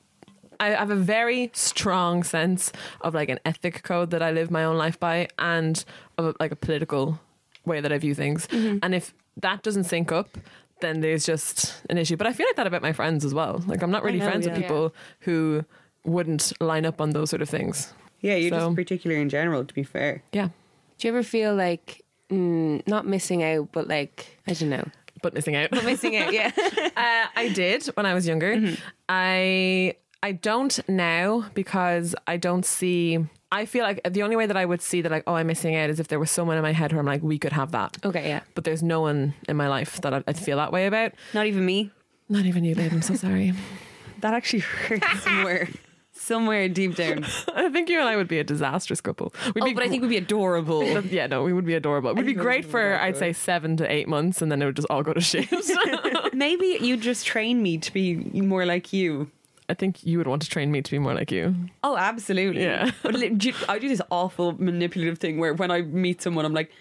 [0.62, 4.66] I have a very strong sense of like an ethic code that I live my
[4.66, 5.82] own life by, and
[6.18, 7.18] of a, like a political
[7.66, 8.46] way that I view things.
[8.48, 8.80] Mm-hmm.
[8.84, 10.38] And if that doesn't sync up,
[10.82, 12.18] then there's just an issue.
[12.18, 13.64] But I feel like that about my friends as well.
[13.68, 14.62] Like I'm not really know, friends with yeah.
[14.62, 15.64] people who
[16.06, 17.94] wouldn't line up on those sort of things.
[18.22, 19.64] Yeah, you're So- just particular in general.
[19.66, 20.50] To be fair, Yeah,
[20.98, 24.86] do you ever feel like mm, not missing out, but like I don't know,
[25.22, 25.72] but missing out.
[25.84, 26.34] missing out?
[26.34, 26.52] Yeah.
[27.00, 28.76] Uh, I did when I was younger.
[29.08, 33.20] I I don't now because I don't see.
[33.52, 35.76] I feel like the only way that I would see that like oh I'm missing
[35.76, 37.72] out is if there was someone in my head who I'm like we could have
[37.72, 37.98] that.
[38.06, 38.28] okay.
[38.28, 38.42] Yeah.
[38.54, 41.14] But there's no one in my life that I, I feel that way about.
[41.34, 41.92] not even me.
[42.28, 42.92] Not even you, babe.
[42.92, 43.54] I'm so sorry.
[44.22, 45.70] That actually hurts somewhere,
[46.30, 47.26] somewhere deep down.
[47.54, 49.34] I think you and I would be a disastrous couple.
[49.54, 50.84] We'd Oh, be but I think we'd be adorable.
[51.18, 52.12] yeah, no, we would be adorable.
[52.14, 54.52] We'd be think we great would for be I'd say seven to eight months, and
[54.52, 55.48] then it would just all go to shit.
[56.34, 58.16] Maybe you'd just train me to be
[58.54, 59.30] more like you.
[59.68, 61.54] I think you would want to train me to be more like you.
[61.84, 62.64] Oh, absolutely.
[62.64, 62.90] Yeah.
[63.04, 66.46] But li- do you- I do this awful manipulative thing where when I meet someone,
[66.46, 66.72] I'm like,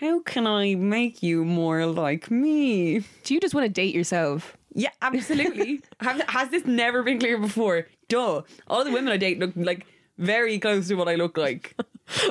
[0.00, 4.56] "How can I make you more like me?" Do you just want to date yourself?
[4.74, 5.80] Yeah, absolutely.
[6.00, 7.88] Have, has this never been clear before?
[8.10, 8.42] Duh.
[8.66, 9.86] All the women I date look like
[10.18, 11.74] very close to what I look like.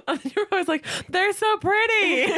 [0.09, 2.25] And you're always like, they're so pretty.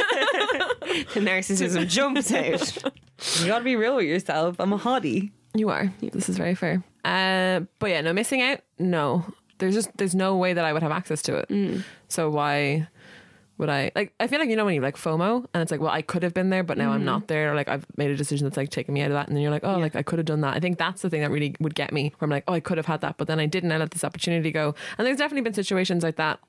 [1.12, 2.92] The narcissism jumps out.
[3.40, 4.56] You gotta be real with yourself.
[4.60, 5.32] I'm a hottie.
[5.54, 5.92] You are.
[6.00, 6.84] This is very fair.
[7.04, 8.60] Uh, but yeah, no missing out.
[8.78, 9.24] No,
[9.58, 11.82] there's just there's no way that I would have access to it.
[12.08, 12.86] So why
[13.58, 13.92] would I?
[13.94, 16.02] Like, I feel like you know when you like FOMO, and it's like, well, I
[16.02, 17.26] could have been there, but now I'm not mm-hmm.
[17.26, 17.52] there.
[17.52, 19.42] Or like I've made a decision that's like taking me out of that, and then
[19.42, 20.54] you're like, oh, like I could have done that.
[20.54, 22.12] I think that's the thing that really would get me.
[22.18, 23.72] Where I'm like, oh, I could have had that, but then I didn't.
[23.72, 24.74] I let this opportunity go.
[24.98, 26.40] And there's definitely been situations like that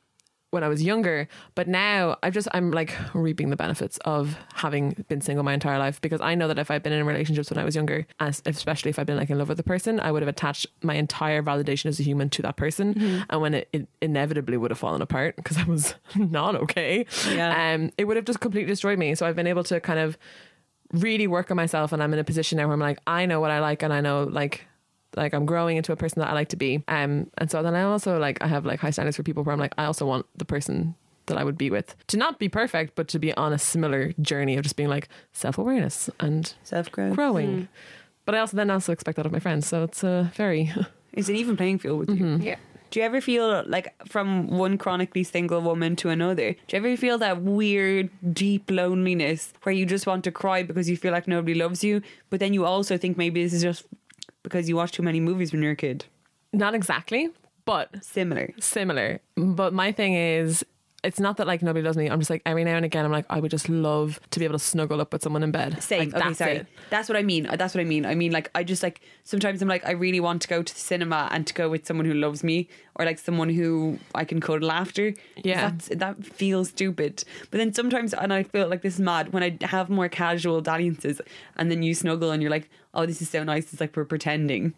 [0.54, 5.04] when I was younger, but now I've just I'm like reaping the benefits of having
[5.10, 7.58] been single my entire life because I know that if I'd been in relationships when
[7.58, 10.12] I was younger, as especially if I'd been like in love with a person, I
[10.12, 13.68] would have attached my entire validation as a human to that person, and when it,
[13.74, 17.74] it inevitably would have fallen apart because I was not okay, Yeah.
[17.74, 19.16] um, it would have just completely destroyed me.
[19.16, 20.18] So I've been able to kind of
[20.92, 23.40] really work on myself, and I'm in a position now where I'm like I know
[23.40, 24.68] what I like, and I know like
[25.16, 26.84] like I'm growing into a person that I like to be.
[26.88, 29.54] Um, and so then I also like I have like high standards for people where
[29.54, 30.96] I'm like I also want the person
[31.28, 34.14] that I would be with to not be perfect, but to be on a similar
[34.22, 37.16] journey of just being like self awareness and Self growth.
[37.16, 37.50] growing.
[37.62, 37.64] Hmm.
[38.26, 40.72] But I also then also expect that of my friends, so it's a very
[41.14, 42.26] It's an even playing field with you.
[42.26, 42.42] Mm-hmm.
[42.44, 42.56] Yeah.
[42.90, 46.54] Do you ever feel like from one chronically single woman to another?
[46.68, 50.88] Do you ever feel that weird, deep loneliness where you just want to cry because
[50.90, 53.86] you feel like nobody loves you, but then you also think maybe this is just
[54.44, 56.06] because you watched too many movies when you were a kid?
[56.52, 57.30] not exactly,
[57.66, 58.54] but Similar.
[58.60, 59.20] similar.
[59.36, 60.64] But my thing is,
[61.04, 62.10] it's not that like nobody loves me.
[62.10, 64.46] I'm just like every now and again, I'm like I would just love to be
[64.46, 65.82] able to snuggle up with someone in bed.
[65.84, 66.00] Same.
[66.00, 66.56] Like, okay, that's sorry.
[66.58, 66.68] it.
[66.90, 67.46] That's what I mean.
[67.46, 68.06] Uh, that's what I mean.
[68.06, 70.74] I mean, like, I just like sometimes I'm like, I really want to go to
[70.74, 74.24] the cinema and to go with someone who loves me or like someone who I
[74.24, 75.14] can cuddle after.
[75.44, 75.72] Yeah.
[75.72, 77.24] That's, that feels stupid.
[77.52, 80.62] But then sometimes, and I feel like this is mad when I have more casual
[80.62, 81.22] dalliances
[81.58, 83.72] and then you snuggle and you're like, oh, this is so nice.
[83.72, 84.74] It's like we're pretending.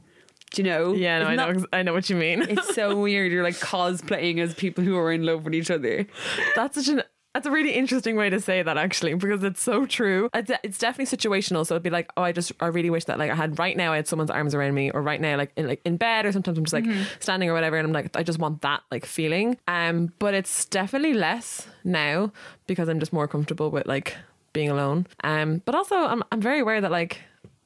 [0.55, 0.93] Do you know?
[0.93, 1.53] Yeah, no, I know.
[1.53, 2.41] that- I know what you mean.
[2.43, 3.31] It's so weird.
[3.31, 6.07] You're like cosplaying as people who are in love with each other.
[6.55, 7.03] That's such an.
[7.33, 10.29] That's a really interesting way to say that, actually, because it's so true.
[10.33, 11.67] It's, definitely situational.
[11.67, 13.75] So it'd be like, oh, I just, I really wish that, like, I had right
[13.75, 16.25] now, I had someone's arms around me, or right now, like, in, like in bed,
[16.25, 16.85] or sometimes I'm just like
[17.19, 19.57] standing or whatever, and I'm like, I just want that like feeling.
[19.67, 22.31] Um, but it's definitely less now
[22.67, 24.15] because I'm just more comfortable with like
[24.53, 25.05] being alone.
[25.21, 27.19] Um, but also I'm, I'm very aware that like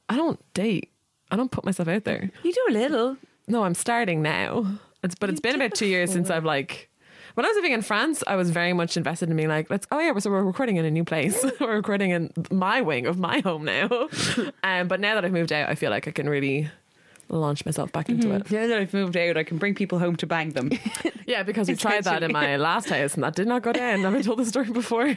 [0.08, 0.89] I don't date.
[1.30, 2.30] I don't put myself out there.
[2.42, 3.16] You do a little.
[3.46, 4.78] No, I'm starting now.
[5.02, 6.88] It's but it's been about two years since I've like.
[7.34, 9.86] When I was living in France, I was very much invested in being like, let's.
[9.90, 11.44] Oh yeah, so we're recording in a new place.
[11.60, 13.88] we're recording in my wing of my home now.
[14.64, 16.70] um, but now that I've moved out, I feel like I can really
[17.28, 18.50] launch myself back into it.
[18.50, 20.70] Now that I've moved out, I can bring people home to bang them.
[21.26, 24.00] Yeah, because we tried that in my last house and that did not go down.
[24.00, 25.16] Have I told the story before?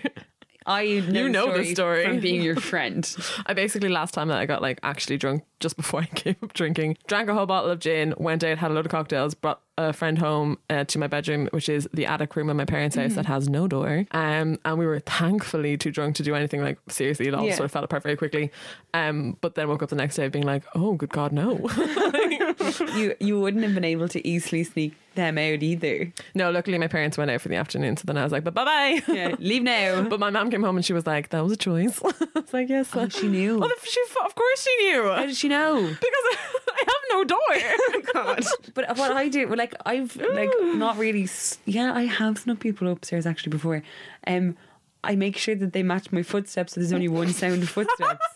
[0.65, 2.05] I know, You know the story.
[2.05, 3.03] from being your friend.
[3.45, 6.53] I basically last time that I got like actually drunk just before I gave up
[6.53, 9.61] drinking, drank a whole bottle of gin, went out, had a load of cocktails, brought
[9.77, 12.95] a friend home uh, to my bedroom, which is the attic room of my parents'
[12.95, 14.05] house that has no door.
[14.11, 17.27] Um, and we were thankfully too drunk to do anything like seriously.
[17.27, 17.55] It all Yeah.
[17.55, 18.51] sort of fell apart very quickly.
[18.93, 21.67] Um, but then woke up the next day being like, oh, good God, no.
[22.95, 26.11] you you wouldn't have been able to easily sneak them out either.
[26.33, 27.95] no, luckily my parents went out for the afternoon.
[27.97, 29.01] So then I was like, but bye bye.
[29.07, 30.07] Yeah, leave now.
[30.09, 31.99] But my mom came home and she was like, that was a choice.
[32.03, 32.89] I was like, yes.
[32.93, 33.59] Oh, she knew.
[33.63, 35.03] Oh, she, of course she knew.
[35.03, 35.81] How did she know?
[35.81, 36.25] because
[36.67, 38.03] I have no door.
[38.13, 38.43] God.
[38.73, 41.27] But what I do, well, like I've like not really.
[41.65, 43.81] Yeah, I have snuck people upstairs actually before.
[44.27, 44.55] Um,
[45.03, 46.73] I make sure that they match my footsteps.
[46.73, 48.25] So there's only one sound of footsteps.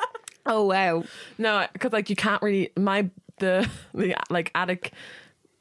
[0.50, 1.04] Oh wow.
[1.38, 3.10] No, because like you can't really my
[3.40, 4.94] the the like attic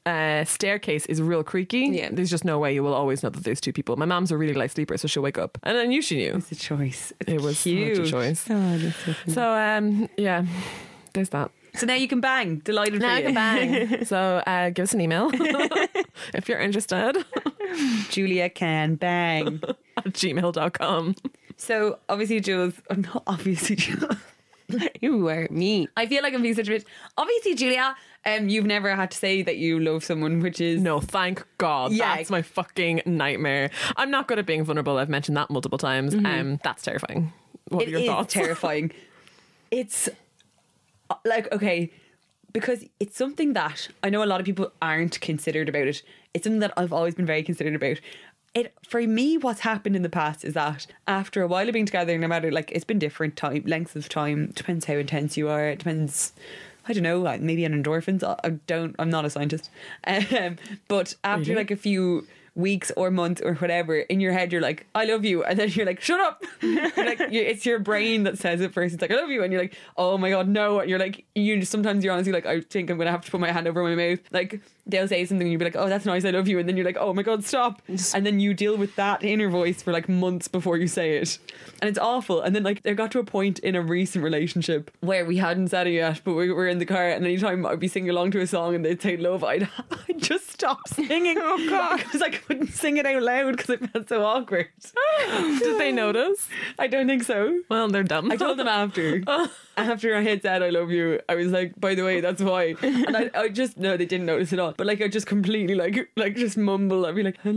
[0.05, 1.89] uh, staircase is real creaky.
[1.91, 2.07] Yeah.
[2.13, 3.97] there's just no way you will always know that there's two people.
[3.97, 6.35] My mom's a really light sleeper, so she'll wake up, and I knew she knew
[6.37, 7.11] It's a choice.
[7.19, 7.97] It's it was cute.
[7.97, 8.45] such a choice.
[8.49, 9.13] Oh, that's so.
[9.27, 10.45] So um, yeah,
[11.11, 11.51] there's that.
[11.77, 12.57] So now you can bang.
[12.57, 13.25] Delighted Now for I you.
[13.25, 14.05] can bang.
[14.05, 15.29] so uh, give us an email
[16.33, 17.23] if you're interested
[18.09, 19.61] Julia can bang.
[19.97, 21.15] at gmail.com.
[21.57, 22.73] So obviously, Jules.
[22.95, 24.15] Not obviously, Jules.
[25.01, 25.87] you were me.
[25.95, 26.85] I feel like I'm being such a bitch.
[27.17, 27.95] Obviously, Julia.
[28.25, 31.93] Um, you've never had to say that you love someone, which is No, thank God.
[31.93, 32.17] Yeah.
[32.17, 33.69] That's my fucking nightmare.
[33.95, 34.97] I'm not good at being vulnerable.
[34.97, 36.13] I've mentioned that multiple times.
[36.13, 37.31] Um, that's terrifying.
[37.69, 38.33] What It are your thoughts?
[38.33, 38.91] terrifying.
[39.71, 40.09] it's
[41.25, 41.91] like okay,
[42.53, 46.01] because it's something that I know a lot of people aren't considered about it.
[46.33, 47.99] It's something that I've always been very considered about.
[48.53, 51.85] It for me, what's happened in the past is that after a while of being
[51.85, 55.49] together, no matter like it's been different time lengths of time, depends how intense you
[55.49, 55.67] are.
[55.67, 56.33] It depends.
[56.89, 58.23] I don't know, like maybe on endorphins.
[58.23, 58.95] I, I don't.
[58.97, 59.69] I'm not a scientist,
[60.05, 62.25] um, but after like a few
[62.57, 65.69] weeks or months or whatever, in your head you're like, "I love you," and then
[65.69, 66.43] you're like, "Shut up!"
[66.97, 68.93] Like it's your brain that says it first.
[68.95, 71.23] It's like, "I love you," and you're like, "Oh my god, no!" And you're like,
[71.35, 73.83] you sometimes you're honestly like, "I think I'm gonna have to put my hand over
[73.83, 76.47] my mouth." Like they'll say something, and you'll be like, "Oh, that's nice, I love
[76.47, 79.23] you," and then you're like, "Oh my god, stop!" And then you deal with that
[79.23, 81.37] inner voice for like months before you say it,
[81.81, 82.41] and it's awful.
[82.41, 85.69] And then like there got to a point in a recent relationship where we hadn't
[85.69, 88.31] said it yet, but we were in the car, and anytime I'd be singing along
[88.31, 89.69] to a song and they'd say "love," I'd,
[90.09, 91.37] I'd just stop singing.
[91.39, 94.69] oh god, because I couldn't sing it out loud because it felt so awkward.
[95.59, 96.47] Did they notice?
[96.79, 97.61] I don't think so.
[97.69, 98.31] Well, they're dumb.
[98.31, 99.21] I told them after.
[99.77, 102.75] after I had said I love you, I was like, by the way, that's why.
[102.81, 104.73] And I, I just no, they didn't notice at all.
[104.77, 107.05] But like I just completely like like just mumble.
[107.05, 107.37] I'd be like,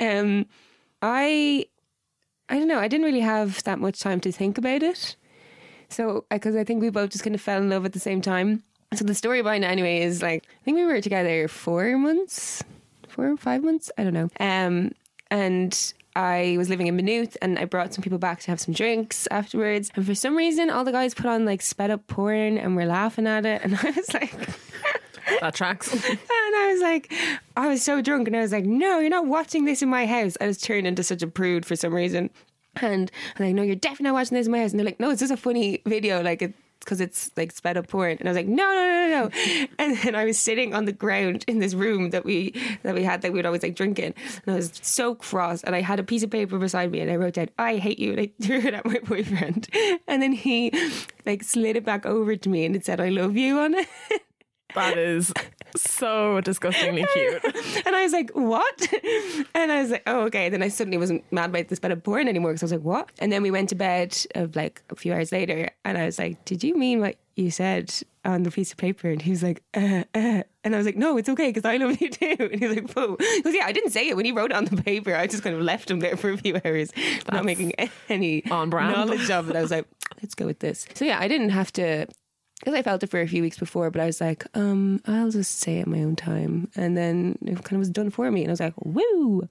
[0.00, 0.46] Um,
[1.02, 1.66] I,
[2.48, 2.78] I don't know.
[2.78, 5.16] I didn't really have that much time to think about it.
[5.88, 8.20] So, because I think we both just kind of fell in love at the same
[8.20, 8.62] time.
[8.94, 12.62] So the story behind it anyway is like I think we were together four months,
[13.08, 13.90] four or five months.
[13.98, 14.30] I don't know.
[14.40, 14.92] Um,
[15.30, 18.74] and I was living in Maynooth, and I brought some people back to have some
[18.74, 19.92] drinks afterwards.
[19.94, 22.86] And for some reason, all the guys put on like sped up porn, and we're
[22.86, 23.62] laughing at it.
[23.62, 24.34] And I was like.
[25.40, 25.92] that tracks.
[26.10, 27.12] And I was like,
[27.56, 30.06] I was so drunk, and I was like, no, you're not watching this in my
[30.06, 30.36] house.
[30.40, 32.30] I was turned into such a prude for some reason.
[32.76, 34.72] And I'm like, no, you're definitely not watching this in my house.
[34.72, 37.76] And they're like, no, it's just a funny video, like it's because it's like sped
[37.76, 38.16] up porn.
[38.18, 39.66] And I was like, no, no, no, no, no.
[39.78, 43.04] And then I was sitting on the ground in this room that we that we
[43.04, 44.14] had that we'd always like drinking.
[44.46, 45.62] And I was so cross.
[45.64, 47.98] And I had a piece of paper beside me, and I wrote down, I hate
[47.98, 48.12] you.
[48.12, 49.68] And I threw it at my boyfriend.
[50.06, 50.72] And then he
[51.26, 53.88] like slid it back over to me, and it said, I love you on it.
[54.74, 55.32] That is
[55.76, 57.42] so disgustingly cute.
[57.86, 58.88] And I was like, what?
[59.54, 60.48] And I was like, oh, okay.
[60.48, 62.82] Then I suddenly wasn't mad about this bed of porn anymore because I was like,
[62.82, 63.10] what?
[63.18, 66.18] And then we went to bed of like a few hours later and I was
[66.18, 69.08] like, did you mean what you said on the piece of paper?
[69.08, 70.42] And he was like, uh, uh.
[70.64, 72.36] And I was like, no, it's okay because I love you too.
[72.52, 73.16] And he was like, whoa.
[73.42, 75.14] Goes, yeah, I didn't say it when he wrote it on the paper.
[75.14, 76.90] I just kind of left him there for a few hours,
[77.32, 77.72] not making
[78.08, 78.94] any on brand.
[78.94, 79.56] knowledge of it.
[79.56, 79.86] I was like,
[80.22, 80.86] let's go with this.
[80.94, 82.06] So yeah, I didn't have to
[82.58, 85.30] because I felt it for a few weeks before, but I was like, um, I'll
[85.30, 88.42] just say it my own time, and then it kind of was done for me,
[88.42, 89.48] and I was like, woo.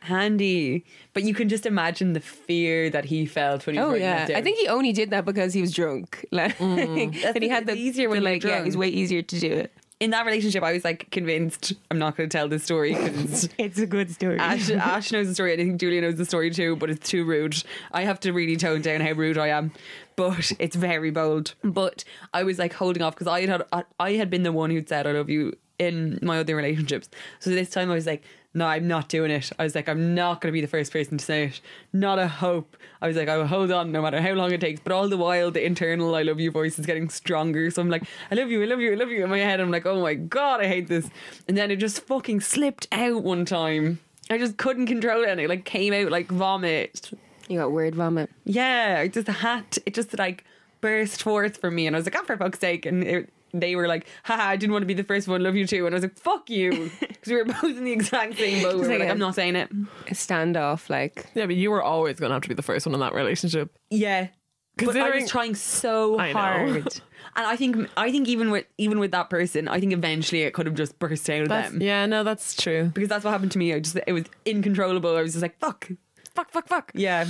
[0.00, 0.84] Handy.
[1.12, 4.28] But you can just imagine the fear that he felt when he was Oh yeah.
[4.34, 6.24] I think he only did that because he was drunk.
[6.32, 8.62] Like, and he had the easier when the, like, yeah, drunk.
[8.62, 9.72] it was way easier to do it.
[10.00, 11.72] In that relationship, I was like convinced.
[11.90, 14.38] I'm not going to tell this story because It's a good story.
[14.38, 15.52] Ash, Ash knows the story.
[15.52, 17.62] and I think Julia knows the story too, but it's too rude.
[17.92, 19.72] I have to really tone down how rude I am,
[20.16, 21.54] but it's very bold.
[21.64, 23.62] But I was like holding off because I had
[23.98, 27.08] I had been the one who'd said I love you in my other relationships.
[27.40, 28.22] So this time I was like,
[28.58, 29.50] no, I'm not doing it.
[29.58, 31.60] I was like, I'm not going to be the first person to say it.
[31.92, 32.76] Not a hope.
[33.00, 34.80] I was like, I will hold on no matter how long it takes.
[34.80, 37.70] But all the while, the internal I love you voice is getting stronger.
[37.70, 39.60] So I'm like, I love you, I love you, I love you in my head.
[39.60, 41.08] I'm like, oh my God, I hate this.
[41.46, 44.00] And then it just fucking slipped out one time.
[44.28, 47.12] I just couldn't control it and it like came out like vomit.
[47.48, 48.28] you got word vomit.
[48.44, 50.44] Yeah, I just had to, it just like
[50.80, 52.84] burst forth from me and I was like, oh, for fuck's sake.
[52.84, 55.56] And it, they were like, haha, I didn't want to be the first one, love
[55.56, 55.86] you too.
[55.86, 56.90] And I was like, fuck you.
[57.00, 58.74] Because we were both in the exact same boat.
[58.74, 59.70] We were like like, a- I'm not saying it.
[60.06, 62.86] A standoff, like Yeah, but you were always going to have to be the first
[62.86, 63.76] one in that relationship.
[63.90, 64.28] Yeah.
[64.76, 67.00] But I was trying so I hard.
[67.36, 70.54] And I think I think even with even with that person, I think eventually it
[70.54, 71.82] could have just burst out of That's, them.
[71.82, 72.90] yeah, no, that's true.
[72.94, 73.72] Because that's what happened to me.
[73.74, 75.14] I just it was incontrollable.
[75.16, 75.88] I was just like, fuck.
[76.34, 76.90] Fuck, fuck, fuck.
[76.94, 77.26] Yeah.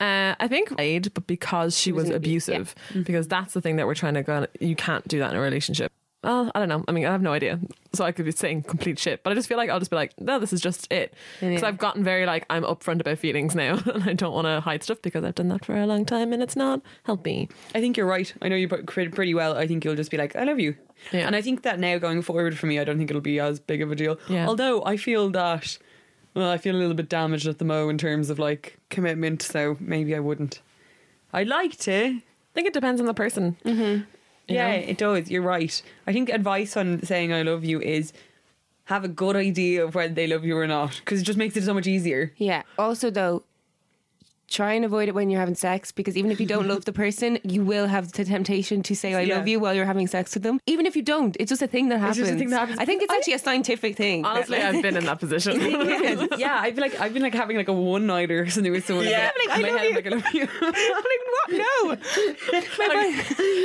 [0.00, 3.60] Uh, I think played, but because she was, was an abuse, abusive, because that's the
[3.60, 4.46] thing that we're trying to go.
[4.58, 5.92] You can't do that in a relationship.
[6.22, 6.84] Well, I don't know.
[6.86, 7.58] I mean, I have no idea,
[7.94, 9.22] so I could be saying complete shit.
[9.22, 11.62] But I just feel like I'll just be like, no, this is just it, because
[11.62, 11.68] Yeah.
[11.68, 14.82] I've gotten very like I'm upfront about feelings now, and I don't want to hide
[14.82, 17.50] stuff because I've done that for a long time, and it's not helping.
[17.74, 18.32] I think you're right.
[18.42, 19.56] I know you put pretty pretty well.
[19.56, 20.76] I think you'll just be like, I love you.
[21.12, 21.26] Yeah.
[21.26, 23.58] And I think that now going forward for me, I don't think it'll be as
[23.58, 24.18] big of a deal.
[24.28, 24.46] Yeah.
[24.46, 25.78] Although I feel that,
[26.34, 29.42] well, I feel a little bit damaged at the mo in terms of like commitment.
[29.42, 30.60] So maybe I wouldn't.
[31.32, 31.92] I'd like to.
[31.92, 32.22] I
[32.54, 33.56] think it depends on the person.
[33.64, 34.04] Mm-hmm.
[34.48, 35.30] Yeah, it does.
[35.30, 35.80] You're right.
[36.06, 38.12] I think advice on saying I love you is
[38.86, 41.56] have a good idea of whether they love you or not because it just makes
[41.56, 42.32] it so much easier.
[42.36, 42.62] Yeah.
[42.76, 43.44] Also, though,
[44.50, 46.92] try and avoid it when you're having sex because even if you don't love the
[46.92, 49.36] person, you will have the temptation to say "I Yeah.
[49.36, 50.60] love you" while you're having sex with them.
[50.66, 52.18] Even if you don't, it's just a thing that It's happens.
[52.18, 52.78] just a thing that happens.
[52.78, 54.24] I think it's actually a scientific thing.
[54.24, 55.60] Honestly, I've been in that position.
[56.38, 58.86] yeah, I feel like I've been like having like a one nighter or something with
[58.86, 59.06] someone.
[59.06, 59.30] Yeah.
[59.46, 59.94] like, I'm like, I my love head, you.
[59.94, 60.48] like, I love you.
[60.60, 60.72] I'm
[61.14, 61.50] like, what?
[61.52, 61.96] No.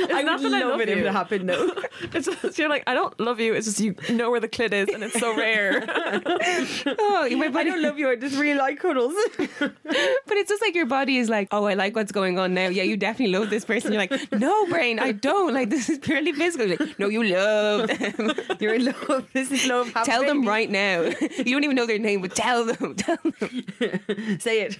[0.16, 1.06] I not would that I love love it if you.
[1.06, 1.70] it happened though.
[2.12, 3.54] it's just, you're like, I don't love you.
[3.54, 5.84] It's just you know where the clit is, and it's so rare.
[5.88, 8.08] oh, my I don't love you.
[8.08, 9.14] I just really like cuddles.
[9.58, 12.68] But it's just like your body is like, oh, I like what's going on now.
[12.68, 13.92] Yeah, you definitely love this person.
[13.92, 15.54] You're like, no, brain, I don't.
[15.54, 16.68] Like this is purely physical.
[16.68, 17.88] Like, no, you love.
[17.88, 18.32] them.
[18.60, 19.26] You're in love.
[19.32, 19.90] This is love.
[19.92, 21.10] Have tell them right now.
[21.46, 22.94] You don't even know their name, but tell them.
[22.96, 23.66] Tell them.
[24.40, 24.74] Say it.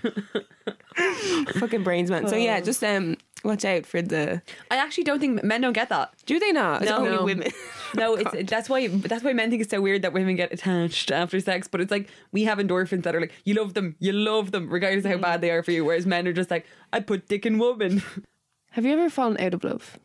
[1.58, 2.28] Fucking brains, man.
[2.28, 4.42] So yeah, just um, watch out for the.
[4.70, 6.12] I actually don't think men don't get that.
[6.26, 6.82] Do they not?
[6.82, 6.98] It's No.
[6.98, 7.24] only No.
[7.24, 7.48] women.
[7.94, 11.10] No, it's that's why that's why men think it's so weird that women get attached
[11.10, 11.68] after sex.
[11.68, 14.68] But it's like we have endorphins that are like you love them, you love them,
[14.70, 15.84] regardless of how bad they are for you.
[15.84, 18.02] Whereas men are just like I put dick in woman.
[18.72, 19.98] Have you ever fallen out of love?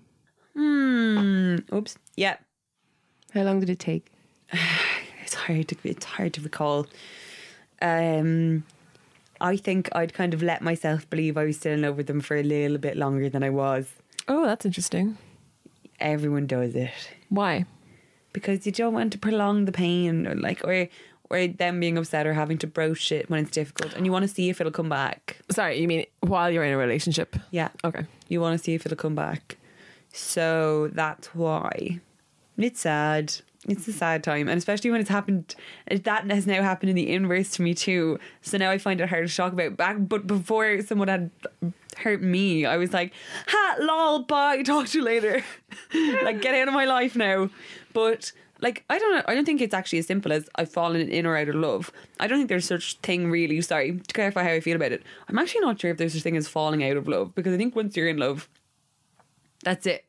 [0.56, 1.58] Hmm.
[1.74, 1.98] Oops.
[2.16, 2.38] Yeah.
[3.34, 4.12] How long did it take?
[5.24, 6.88] It's hard to it's hard to recall.
[7.82, 8.64] Um,
[9.42, 12.22] I think I'd kind of let myself believe I was still in love with them
[12.22, 13.88] for a little bit longer than I was.
[14.28, 15.18] oh, that's interesting.
[16.00, 16.92] Everyone does it
[17.30, 17.66] Why?
[18.34, 20.88] because you don't want to prolong the pain, or like or
[21.30, 24.24] or them being upset or having to broach it when it's difficult, and you want
[24.24, 25.38] to see if it'll come back.
[25.50, 27.36] Sorry, you mean while you're in a relationship?
[27.52, 28.06] Yeah, Okay.
[28.30, 29.58] you want to see if it'll come back.
[30.14, 32.00] So that's why
[32.58, 33.34] it's sad.
[33.68, 35.54] It's a sad time, and especially when it's happened.
[35.90, 38.18] That has now happened in the inverse to me too.
[38.42, 39.78] So now I find it hard to talk about.
[39.78, 41.30] Back, but before someone had
[41.98, 43.14] hurt me, I was like,
[43.48, 45.44] "Ha, lol, bye, talk to you later."
[46.24, 47.52] like, get out of my life now.
[47.94, 49.24] But like, I don't know.
[49.28, 51.92] I don't think it's actually as simple as I've fallen in or out of love.
[52.20, 53.62] I don't think there's such thing really.
[53.62, 55.04] Sorry to clarify how I feel about it.
[55.28, 57.58] I'm actually not sure if there's such thing as falling out of love because I
[57.58, 58.50] think once you're in love,
[59.64, 60.06] that's it.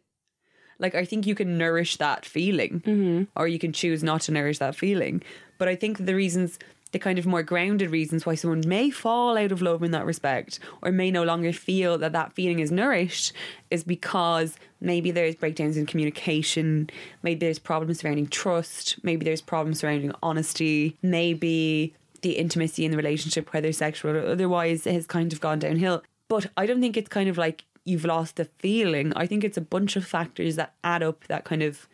[0.82, 3.22] Like I think you can nourish that feeling, mm-hmm.
[3.36, 5.22] or you can choose not to nourish that feeling.
[5.56, 6.58] But I think the reasons,
[6.90, 10.04] the kind of more grounded reasons why someone may fall out of love in that
[10.04, 13.32] respect, or may no longer feel that that feeling is nourished,
[13.70, 16.90] is because maybe there's breakdowns in communication,
[17.22, 22.96] maybe there's problems surrounding trust, maybe there's problems surrounding honesty, maybe the intimacy in the
[22.96, 26.02] relationship, whether sexual or otherwise, has kind of gone downhill.
[26.28, 29.12] But I don't think it's kind of like you've lost the feeling.
[29.14, 31.88] I think it's a bunch of factors that add up that kind of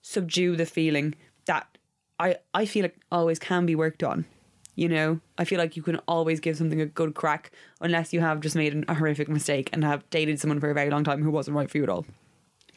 [0.00, 1.14] subdue the feeling
[1.46, 1.66] that
[2.18, 4.24] I, I feel like always can be worked on.
[4.74, 8.20] You know, I feel like you can always give something a good crack unless you
[8.20, 11.04] have just made an, a horrific mistake and have dated someone for a very long
[11.04, 12.06] time who wasn't right for you at all.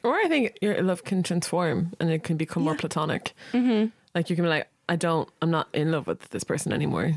[0.03, 3.34] Or I think your love can transform and it can become more platonic.
[3.53, 3.88] Mm-hmm.
[4.13, 7.13] Like you can be like, I don't, I'm not in love with this person anymore,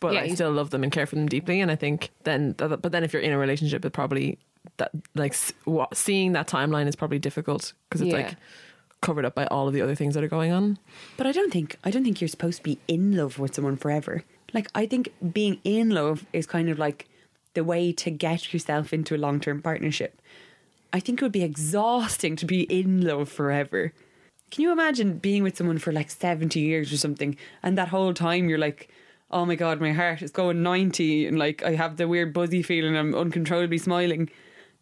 [0.00, 1.60] but Yeah, I still love them and care for them deeply.
[1.60, 4.38] And I think then, but then if you're in a relationship, it probably
[4.78, 8.16] that like what, seeing that timeline is probably difficult because it's Yeah.
[8.28, 8.36] like
[9.02, 10.78] covered up by all of the other things that are going on.
[11.16, 13.76] But I don't think I don't think you're supposed to be in love with someone
[13.76, 14.24] forever.
[14.54, 17.08] Like I think being in love is kind of like
[17.54, 20.20] the way to get yourself into a long term partnership.
[20.92, 23.92] I think it would be exhausting to be in love forever.
[24.50, 28.14] Can you imagine being with someone for like 70 years or something and that whole
[28.14, 28.88] time you're like
[29.32, 32.62] oh my god my heart is going 90 and like I have the weird buzzy
[32.62, 34.30] feeling I'm uncontrollably smiling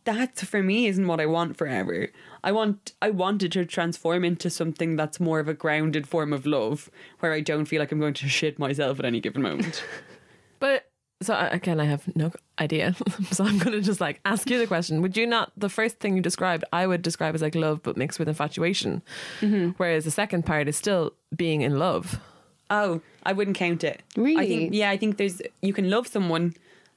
[0.04, 2.08] that for me isn't what I want forever.
[2.42, 6.32] I want I want it to transform into something that's more of a grounded form
[6.32, 6.90] of love,
[7.20, 9.84] where I don't feel like I'm going to shit myself at any given moment.
[10.60, 10.88] But
[11.22, 12.94] so uh, again, I have no idea.
[13.30, 15.02] so I'm going to just like ask you the question.
[15.02, 17.96] Would you not, the first thing you described, I would describe as like love, but
[17.96, 19.02] mixed with infatuation.
[19.40, 19.70] Mm-hmm.
[19.76, 22.18] Whereas the second part is still being in love.
[22.70, 24.02] oh, I wouldn't count it.
[24.16, 24.46] I Really?
[24.48, 26.54] think yeah, I think there's you can love someone,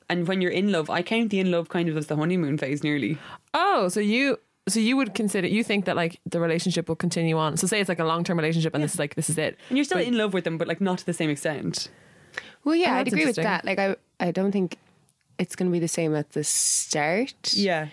[0.09, 2.57] and when you're in love, I count the in love kind of as the honeymoon
[2.57, 3.17] phase nearly.
[3.53, 4.37] Oh, so you.
[4.69, 7.55] So you would consider you think that like the relationship will continue on.
[7.55, 9.57] So say it's like a long term relationship and this is like this is it.
[9.69, 11.87] And you're still But- in love with them, but like not to the same extent.
[12.65, 13.63] Well, yeah, Oh, I'd agree with that.
[13.63, 14.77] Like, I, I don't think
[15.39, 17.53] it's going to be the same at the start.
[17.53, 17.87] Yeah.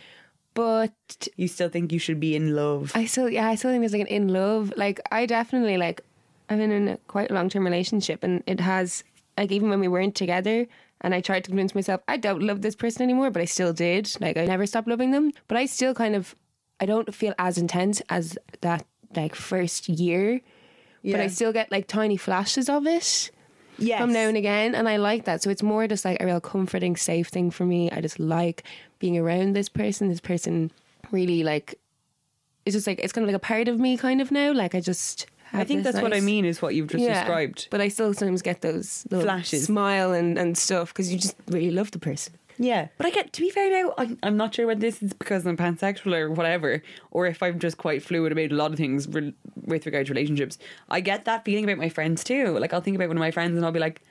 [0.54, 2.90] But You still think you should be in love.
[2.94, 4.72] I still, yeah, I still think there's like an in love.
[4.76, 6.00] Like, I definitely like,
[6.48, 9.04] I've been in a quite long term relationship, and it has
[9.38, 10.66] like even when we weren't together,
[11.00, 13.72] and I tried to convince myself I don't love this person anymore, but I still
[13.72, 14.10] did.
[14.20, 16.34] Like, I never stopped loving them, but I still kind of,
[16.80, 20.40] I don't feel as intense as that like first year.
[21.04, 23.30] But I still get like tiny flashes of it
[23.78, 24.00] yes.
[24.00, 25.42] from now and again, and I like that.
[25.42, 27.90] So it's more just like a real comforting, safe thing for me.
[27.90, 28.64] I just like
[28.98, 30.08] being around this person.
[30.08, 30.70] This person
[31.10, 31.78] really like
[32.64, 34.52] it's just like it's kind of like a part of me, kind of now.
[34.52, 35.26] Like I just.
[35.54, 37.68] I think that's what I mean is what you've just described.
[37.70, 39.64] But I still sometimes get those little Flashes.
[39.64, 42.34] smile and, and stuff because you just really love the person.
[42.58, 43.94] Yeah, but I get to be fair now.
[43.98, 47.58] I, I'm not sure whether this is because I'm pansexual or whatever, or if I'm
[47.58, 49.34] just quite fluid about a lot of things re-
[49.64, 50.58] with regard to relationships.
[50.88, 52.56] I get that feeling about my friends too.
[52.58, 54.02] Like I'll think about one of my friends and I'll be like,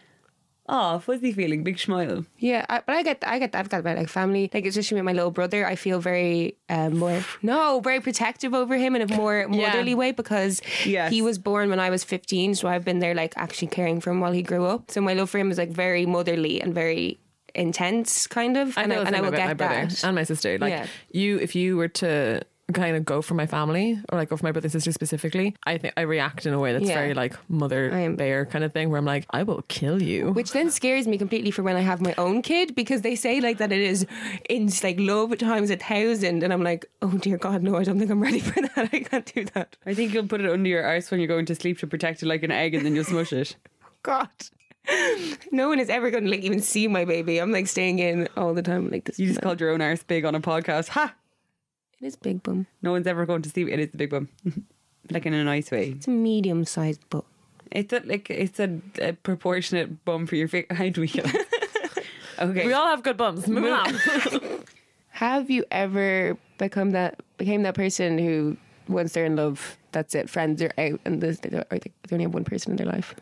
[0.67, 3.79] "Oh, fuzzy feeling, big smile." Yeah, I, but I get I get that I've got
[3.81, 5.65] about like family, like especially with my little brother.
[5.65, 9.67] I feel very um, more no, very protective over him in a more Yeah.
[9.67, 11.11] motherly way because Yes.
[11.11, 14.11] he was born when I was fifteen, so I've been there like actually caring for
[14.11, 14.91] him while he grew up.
[14.91, 17.19] So my love for him is like very motherly and very
[17.55, 18.77] intense, kind of.
[18.77, 20.03] I and the and same will get my brother that.
[20.03, 20.57] and my sister.
[20.57, 20.87] Like Yeah.
[21.11, 22.41] you, if you were to
[22.71, 25.53] kind of go for my family or like go for my brother and sister specifically,
[25.65, 26.95] I think I react in a way that's Yeah.
[26.95, 30.01] very like mother I am- bear kind of thing, where I'm like, I will kill
[30.01, 30.31] you.
[30.31, 33.41] Which then scares me completely for when I have my own kid because they say
[33.41, 34.05] like that it is
[34.49, 37.99] in like love times a thousand, and I'm like, oh dear God, no, I don't
[37.99, 38.89] think I'm ready for that.
[38.93, 39.75] I can't do that.
[39.85, 42.23] I think you'll put it under your arse when you're going to sleep to protect
[42.23, 43.55] it like an egg, and then you'll smush it.
[43.85, 44.29] Oh, God.
[45.51, 47.37] No one is ever going to like even see my baby.
[47.37, 49.17] I'm like staying in all the time like this.
[49.17, 50.89] You just called your own arse big on a podcast.
[50.89, 51.13] Ha!
[52.03, 52.67] It is big bum.
[52.81, 53.69] No one's ever going to see it.
[53.69, 54.29] It is the big bum,
[55.11, 55.89] like in a nice way.
[55.91, 57.23] It's a medium sized bum.
[57.71, 60.65] It's a like it's a, a proportionate bum for your face.
[60.69, 61.25] How do we get?
[62.39, 62.65] okay.
[62.65, 63.47] We all have good bums.
[63.47, 63.95] Move on.
[65.09, 70.29] Have you ever become that became that person who once they're in love, that's it,
[70.29, 72.87] friends are out, and this, they, don't- they they only have one person in their
[72.87, 73.15] life.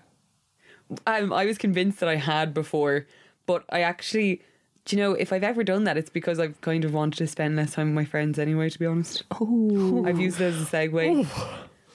[1.06, 3.06] um, I was convinced that I had before,
[3.46, 4.42] but I actually,
[4.86, 7.28] do you know, if I've ever done that, it's because I've kind of wanted to
[7.28, 8.70] spend less time with my friends anyway.
[8.70, 11.28] To be honest, Oh, I've used it as a segue.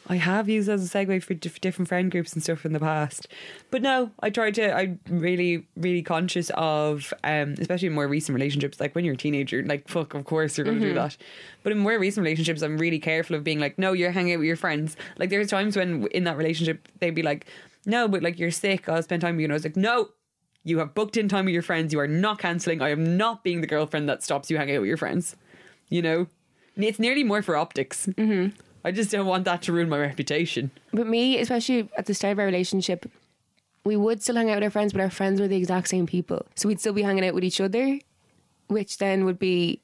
[0.09, 2.73] I have used it as a segue for diff- different friend groups and stuff in
[2.73, 3.27] the past,
[3.73, 4.73] but no, I try to.
[4.73, 8.79] I'm really, really conscious of, um, especially in more recent relationships.
[8.79, 11.17] Like when you're a teenager, like fuck, of course you're going to do that.
[11.65, 14.39] But in more recent relationships, I'm really careful of being like, no, you're hanging out
[14.39, 14.97] with your friends.
[15.19, 17.47] Like there's times when in that relationship they'd be like,
[17.85, 18.89] no, but like you're sick.
[18.89, 19.47] I'll spend time with you.
[19.47, 20.11] And I was like, no,
[20.67, 21.93] you have booked in time with your friends.
[21.93, 22.83] You are not cancelling.
[22.83, 25.37] I am not being the girlfriend that stops you hanging out with your friends.
[25.89, 26.27] You know,
[26.77, 28.07] it's nearly more for optics.
[28.07, 28.59] Mm-hmm.
[28.85, 30.73] I just don't want that to ruin my reputation.
[30.93, 33.09] But me, especially at the start of our relationship,
[33.85, 36.05] we would still hang out with our friends, but our friends were the exact same
[36.05, 36.45] people.
[36.57, 38.01] So we'd still be hanging out with each other,
[38.67, 39.81] which then would be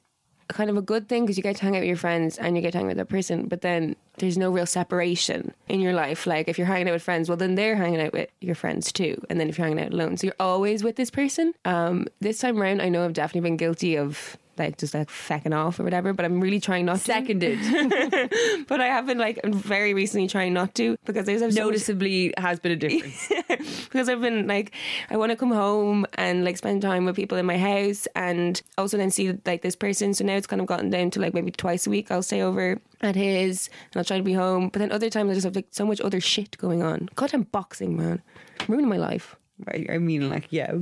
[0.49, 2.57] kind of a good thing because you get to hang out with your friends and
[2.57, 3.47] you get to hang out with that person.
[3.47, 6.27] But then there's no real separation in your life.
[6.27, 8.91] Like if you're hanging out with friends, well, then they're hanging out with your friends
[8.91, 9.21] too.
[9.29, 11.53] And then if you're hanging out alone, so you're always with this person.
[11.65, 15.55] Um, this time around, I know I've definitely been guilty of like just like fecking
[15.55, 16.13] off or whatever.
[16.13, 17.03] But I'm really trying not to.
[17.03, 17.59] Seconded.
[18.67, 22.33] But I have been like very recently trying not to because there's so much Noticeably
[22.37, 23.31] has been a difference.
[23.83, 24.71] because I've been like,
[25.09, 28.61] I want to come home and like spend time with people in my house and
[28.77, 30.13] also then see like this person.
[30.13, 32.41] So now it's kind of gotten down to like maybe twice a week I'll stay
[32.41, 34.69] over at his and I'll try to be home.
[34.69, 37.09] But then other times I just have like so much other shit going on.
[37.15, 38.21] God, I'm boxing, man.
[38.67, 39.35] ruining my life.
[39.65, 40.73] Right, I mean, like, yeah,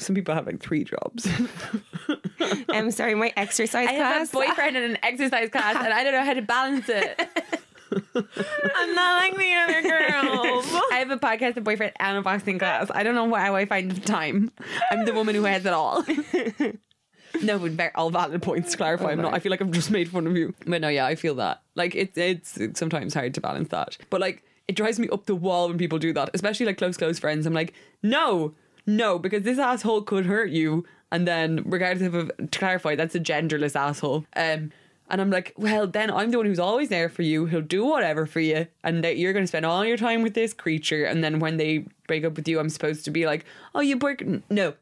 [0.00, 1.28] some people have like three jobs.
[2.68, 4.00] I'm sorry, my exercise I class.
[4.00, 6.88] I have a boyfriend in an exercise class, and I don't know how to balance
[6.88, 7.18] it.
[7.92, 10.66] I'm not like the other girls.
[10.92, 12.90] I have a podcast, a boyfriend, and a boxing class.
[12.94, 14.52] I don't know how I find the time.
[14.90, 16.02] I'm the woman who has it all.
[17.42, 19.06] no, but very, all valid points to clarify.
[19.06, 19.34] Oh, I'm not.
[19.34, 20.54] I feel like I've just made fun of you.
[20.66, 21.62] But no, yeah, I feel that.
[21.74, 23.96] Like it's it's sometimes hard to balance that.
[24.08, 26.96] But like it drives me up the wall when people do that, especially like close
[26.96, 27.46] close friends.
[27.46, 28.54] I'm like, no,
[28.96, 30.84] no, because this asshole could hurt you.
[31.12, 34.24] And then, regardless of to clarify, that's a genderless asshole.
[34.36, 34.72] Um,
[35.10, 37.46] and I'm like, well, then I'm the one who's always there for you.
[37.46, 40.34] He'll do whatever for you, and that you're going to spend all your time with
[40.34, 41.04] this creature.
[41.04, 43.96] And then when they break up with you, I'm supposed to be like, oh, you
[43.96, 44.24] break.
[44.50, 44.74] No,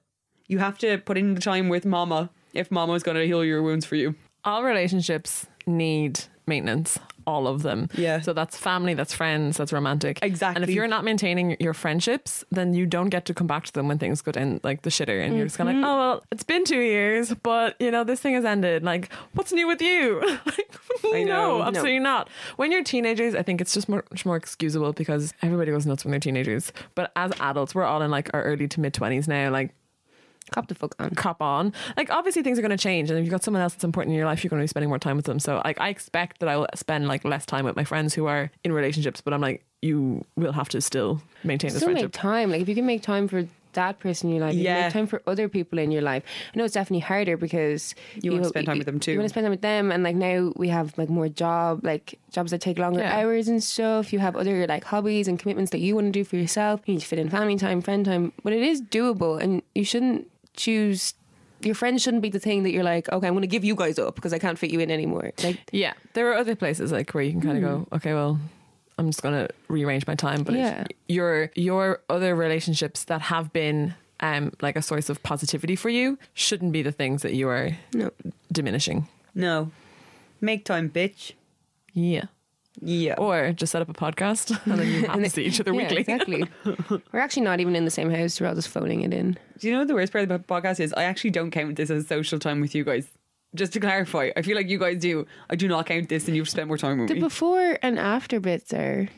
[0.47, 3.63] you have to put in the time with Mama if Mama's going to heal your
[3.63, 4.15] wounds for you.
[4.45, 6.99] All relationships need maintenance.
[7.29, 7.91] All of them.
[7.95, 8.21] Yeah.
[8.21, 10.19] So that's family, that's friends, that's romantic.
[10.23, 10.63] Exactly.
[10.63, 13.73] And if you're not maintaining your friendships, then you don't get to come back to
[13.73, 15.23] them when things go down like the shitter.
[15.23, 15.91] And you're just kind of like, mm-hmm.
[15.91, 18.83] oh, well, it's been two years, but you know, this thing has ended.
[18.83, 20.21] Like, what's new with you?
[20.47, 21.59] like, I know.
[21.59, 22.31] no, absolutely not.
[22.57, 26.13] When you're teenagers, I think it's just much more excusable because everybody goes nuts when
[26.13, 26.73] they're teenagers.
[26.95, 29.51] But as adults, we're all in like our early to mid 20s now.
[29.51, 29.75] Like,
[30.53, 31.11] Cop the fuck on.
[31.11, 31.73] cop on.
[31.97, 34.13] Like obviously things are going to change, and if you've got someone else that's important
[34.13, 35.39] in your life, you're going to be spending more time with them.
[35.39, 38.27] So like I expect that I will spend like less time with my friends who
[38.27, 41.99] are in relationships, but I'm like you will have to still maintain this Still make
[42.01, 42.13] friendship.
[42.13, 42.51] time.
[42.51, 44.93] Like if you can make time for that person in your life, you can make
[44.93, 46.25] time for other people in your life.
[46.53, 49.13] I know it's definitely harder because You wanna spend time with them too.
[49.13, 51.85] You want to spend time with them, and like now we have like more job,
[51.85, 53.19] like jobs that take longer Yeah.
[53.19, 54.13] hours and stuff.
[54.13, 56.81] You have other like hobbies and commitments that you want to do for yourself.
[56.87, 59.85] You need to fit in family time, friend time, but it is doable, and you
[59.85, 60.29] shouldn't
[60.59, 61.15] choose.
[61.61, 63.75] Your friends shouldn't be the thing that you're like, okay, I'm going to give you
[63.75, 65.33] guys up because I can't fit you in anymore.
[65.43, 68.39] Like, Yeah, there are other places like where you can kind of go, okay, well.
[69.01, 70.85] I'm just gonna rearrange my time, but Yeah.
[71.07, 76.19] your your other relationships that have been um like a source of positivity for you
[76.35, 78.11] shouldn't be the things that you are no,
[78.51, 79.07] diminishing.
[79.37, 79.71] No,
[80.41, 81.35] make time, bitch.
[81.95, 82.25] Yeah,
[82.81, 83.15] Yeah.
[83.19, 85.83] or just set up a podcast and then you have to see each other yeah,
[85.83, 85.97] weekly.
[85.99, 86.45] exactly.
[87.13, 88.41] We're actually not even in the same house.
[88.41, 89.39] We're all just phoning it in.
[89.59, 90.93] Do you know what the worst part about the podcast is?
[90.95, 93.09] I actually don't count this as social time with you guys.
[93.55, 95.27] Just to clarify, I feel like you guys do.
[95.49, 97.21] I do not count this, and you've spent more time with The me.
[97.21, 99.09] before and after bits are.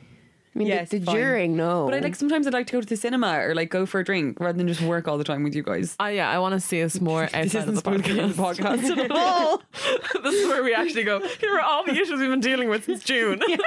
[0.53, 1.15] I mean, Yes, the, the fine.
[1.15, 1.85] during, no.
[1.87, 4.01] But I like sometimes I'd like to go to the cinema or like go for
[4.01, 5.95] a drink rather than just work all the time with you guys.
[6.01, 8.19] Oh yeah, I want to see us more This isn't of the supposed to be
[8.19, 8.81] in the podcast.
[8.81, 9.63] podcast at all.
[10.25, 11.21] this is where we actually go.
[11.39, 13.41] Here are all the issues we've been dealing with since June.
[13.47, 13.59] I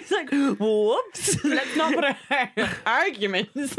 [0.00, 2.16] was like, whoops, let's not put our
[2.86, 3.74] arguments.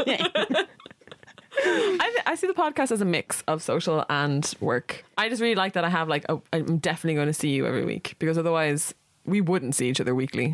[1.64, 5.04] I, I see the podcast as a mix of social and work.
[5.16, 7.66] I just really like that I have like a, I'm definitely going to see you
[7.66, 8.92] every week because otherwise
[9.26, 10.48] we wouldn't see each other weekly.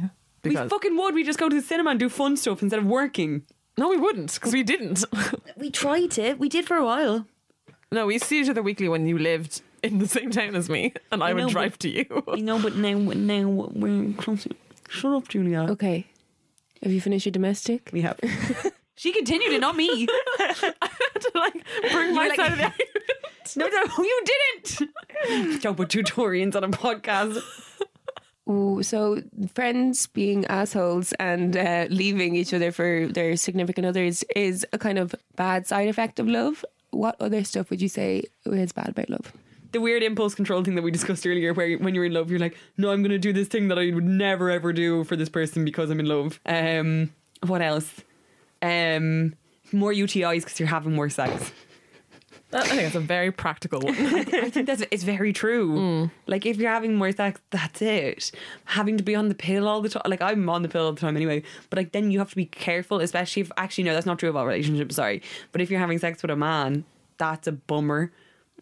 [0.44, 1.14] we Because fucking would.
[1.14, 3.42] We just go to the cinema and do fun stuff instead of working.
[3.78, 5.04] no, we wouldn't because we didn't.
[5.56, 6.38] We tried it.
[6.38, 7.26] We did for a while.
[7.92, 10.92] no, we see each other weekly when you lived in the same town as me,
[11.12, 12.06] and I, I would know, drive but- to you.
[12.28, 14.46] I know, but now, now we're close.
[14.88, 15.66] Shut up, Julia.
[15.70, 16.06] Okay.
[16.82, 17.90] Have you finished your domestic?
[17.92, 18.18] We have.
[18.96, 20.06] she continued it, not me.
[20.38, 21.54] to like
[21.92, 22.88] bring my like- side of the argument.
[23.56, 25.62] No, no, you didn't.
[25.62, 27.40] Don't put tutorials on a podcast.
[28.50, 29.22] Ooh, so
[29.54, 34.98] friends being assholes and uh, leaving each other for their significant others is a kind
[34.98, 36.64] of bad side effect of love.
[36.90, 39.32] What other stuff would you say is bad about love?
[39.70, 42.40] The weird impulse control thing that we discussed earlier, where when you're in love, you're
[42.40, 45.16] like, no, I'm going to do this thing that I would never ever do for
[45.16, 46.40] this person because I'm in love.
[46.44, 47.10] Um,
[47.46, 47.90] what else?
[48.60, 49.34] Um,
[49.72, 51.52] more UTIs because you're having more sex.
[52.54, 53.94] I think it's a very practical one.
[53.96, 56.10] I think that's it's very true.
[56.26, 58.30] Like if you're having more sex, that's it.
[58.66, 60.02] Having to be on the pill all the time.
[60.06, 61.42] Like I'm on the pill all the time anyway.
[61.70, 64.30] But like then you have to be careful, especially if actually no, that's not true
[64.30, 64.96] about relationships.
[64.96, 65.22] Sorry,
[65.52, 66.84] but if you're having sex with a man,
[67.18, 68.12] that's a bummer.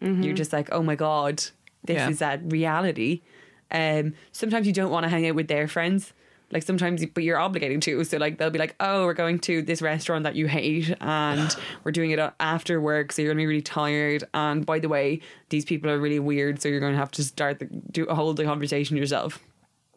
[0.01, 1.37] You're just like, oh my god,
[1.83, 2.09] this Yeah.
[2.09, 3.21] is that reality.
[3.69, 6.13] Um, sometimes you don't want to hang out with their friends.
[6.51, 8.03] Like sometimes, but you're obligated to.
[8.03, 11.55] So like they'll be like, "Oh, we're going to this restaurant that you hate, and
[11.83, 15.21] we're doing it after work, so you're gonna be really tired." And by the way,
[15.49, 18.37] these people are really weird, so you're going to have to start the do hold
[18.37, 19.39] the conversation yourself.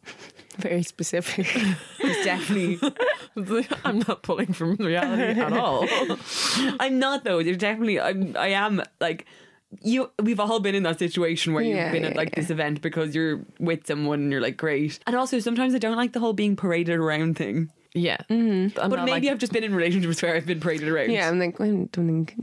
[0.57, 1.47] Very specific.
[1.99, 2.79] It's definitely.
[3.83, 5.87] I'm not pulling from reality at all.
[6.79, 7.41] I'm not though.
[7.41, 7.99] There's definitely.
[7.99, 8.35] I'm.
[8.37, 9.25] I am like.
[9.81, 12.41] You we've all been in that situation where you've Yeah, been at like yeah.
[12.41, 14.99] this event because you're with someone and you're like great.
[15.07, 17.71] And also sometimes I don't like the whole being paraded around thing.
[17.93, 18.17] Yeah.
[18.29, 18.79] Mm-hmm.
[18.79, 21.11] I'm but maybe like- I've just been in relationships where I've been paraded around.
[21.11, 22.35] Yeah, I'm like, I don't think.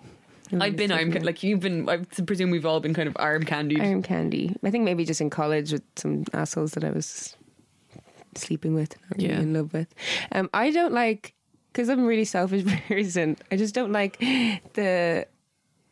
[0.60, 1.88] I've been arm like you've been.
[1.88, 3.80] I presume we've all been kind of arm candied.
[3.80, 4.54] arm candy.
[4.62, 7.34] I think maybe just in college with some assholes that I was
[8.34, 9.40] sleeping with, not really Yeah.
[9.40, 9.88] in love with.
[10.30, 11.32] Um, I don't like
[11.72, 13.36] because I'm a really selfish person.
[13.50, 14.18] I just don't like
[14.74, 15.26] the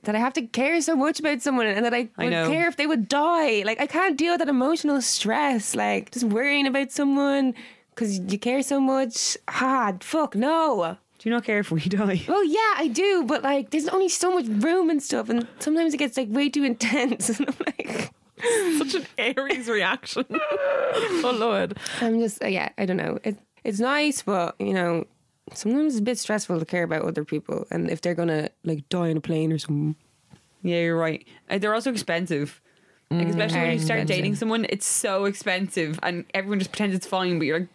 [0.04, 2.48] that I have to care so much about someone and that I I would know.
[2.50, 3.62] care if they would die.
[3.64, 5.74] Like I can't deal with that emotional stress.
[5.74, 7.54] Like just worrying about someone
[7.94, 9.36] because you care so much.
[9.48, 10.96] Ah, fuck no.
[11.18, 12.22] Do you not care if we die?
[12.26, 15.92] Well, yeah, I do, but like, there's only so much room and stuff, and sometimes
[15.92, 17.28] it gets like way too intense.
[17.38, 18.10] And I'm like,
[18.78, 20.24] such an Aries reaction.
[20.30, 21.76] oh lord.
[22.00, 23.18] I'm just, uh, yeah, I don't know.
[23.22, 25.04] It, it's nice, but you know,
[25.54, 28.88] sometimes it's a bit stressful to care about other people, and if they're gonna like
[28.88, 29.96] die on a plane or something.
[30.62, 31.26] Yeah, you're right.
[31.48, 32.60] Uh, they're also expensive.
[33.12, 37.06] Like, especially when you start dating someone, it's so expensive, and everyone just pretends it's
[37.06, 37.68] fine, but you're like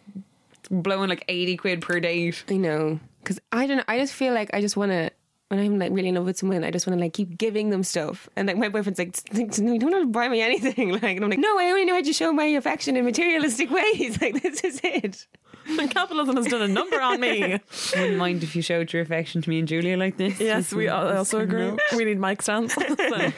[0.70, 2.42] blowing like eighty quid per date.
[2.48, 3.84] I know, because I don't know.
[3.86, 5.10] I just feel like I just want to.
[5.48, 7.70] When I'm like really in love with someone, I just want to like keep giving
[7.70, 8.28] them stuff.
[8.34, 9.16] And like my boyfriend's like,
[9.60, 11.84] "No, you don't have to buy me anything." Like, and I'm like, "No, I only
[11.84, 14.18] know how to show my affection in materialistic ways.
[14.22, 15.26] Like, this is it."
[15.90, 17.58] Capitalism has done a number on me.
[17.96, 20.38] Wouldn't mind if you showed your affection to me and Julia like this.
[20.40, 21.72] Yes, we al- also agree.
[21.96, 22.74] We need mic stands.
[22.96, 23.30] So,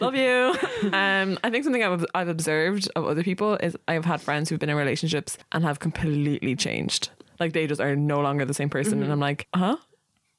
[0.00, 0.54] love you.
[0.92, 4.58] Um, I think something I've, I've observed of other people is I've had friends who've
[4.58, 7.10] been in relationships and have completely changed.
[7.38, 9.76] Like they just are no longer the same person, and I'm like, huh?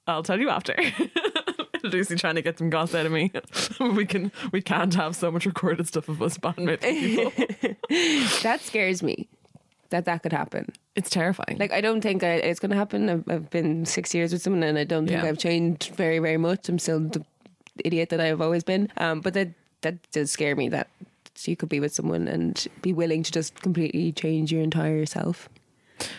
[0.08, 0.76] I'll tell you after.
[1.84, 3.32] Lucy trying to get some goss out of me.
[3.80, 6.82] we can we can't have so much recorded stuff of us bandmates.
[6.82, 7.32] people.
[8.44, 9.30] That scares me.
[9.92, 10.66] That that could happen.
[10.96, 11.58] It's terrifying.
[11.60, 13.10] Like I don't think I, it's going to happen.
[13.10, 15.30] I've, I've been six years with someone, and I don't think Yeah.
[15.30, 16.68] I've changed very, very much.
[16.70, 17.24] I'm still the
[17.86, 18.90] idiot that I've always been.
[18.98, 19.50] Um, but that
[19.82, 20.70] that does scare me.
[20.70, 20.88] That
[21.46, 25.50] you could be with someone and be willing to just completely change your entire self.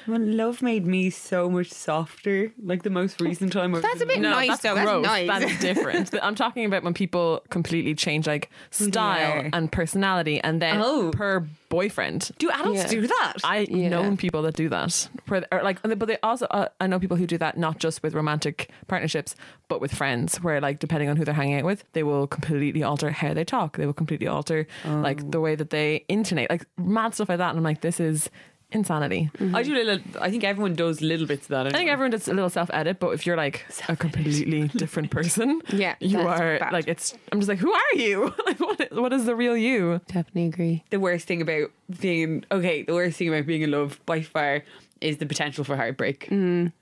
[0.07, 2.53] Well, love made me so much softer.
[2.63, 3.75] Like the most recent time.
[3.75, 4.75] I've That's a bit no, nice, that's though.
[4.75, 5.29] That's nice.
[5.29, 6.11] That's different.
[6.11, 9.51] But I'm talking about when people completely change like style are.
[9.53, 11.11] and personality, and then Oh.
[11.13, 12.31] per boyfriend.
[12.39, 12.87] Do adults Yeah.
[12.89, 13.33] do that?
[13.45, 13.89] I Yeah.
[13.89, 17.17] known people that do that, where, or like, but they also uh, I know people
[17.17, 19.35] who do that not just with romantic partnerships,
[19.69, 22.83] but with friends, where like depending on who they're hanging out with, they will completely
[22.83, 23.77] alter how they talk.
[23.79, 27.51] They will completely alter like the way that they intonate, like mad stuff like that.
[27.51, 28.29] And I'm like, this is
[28.73, 29.31] insanity.
[29.55, 29.99] I do little.
[30.21, 31.67] I think everyone does little bits of that.
[31.67, 35.11] I think everyone does a little self edit, but if you're like a completely different
[35.17, 36.73] person, Yeah, you are bad.
[36.73, 37.15] like it's.
[37.31, 38.33] I'm just like, who are you?
[38.47, 38.93] like, what?
[38.93, 40.01] What is the real you?
[40.09, 40.85] Definitely agree.
[40.91, 41.71] the worst thing about
[42.01, 42.83] being okay.
[42.83, 44.63] The worst thing about being in love by far
[45.01, 46.29] is the potential for heartbreak.
[46.31, 46.73] Mm.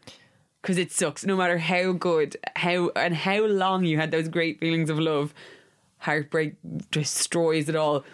[0.63, 1.25] Because it sucks.
[1.25, 5.33] No matter how good, how and how long you had those great feelings of love,
[5.99, 6.55] heartbreak
[6.91, 8.05] destroys it all.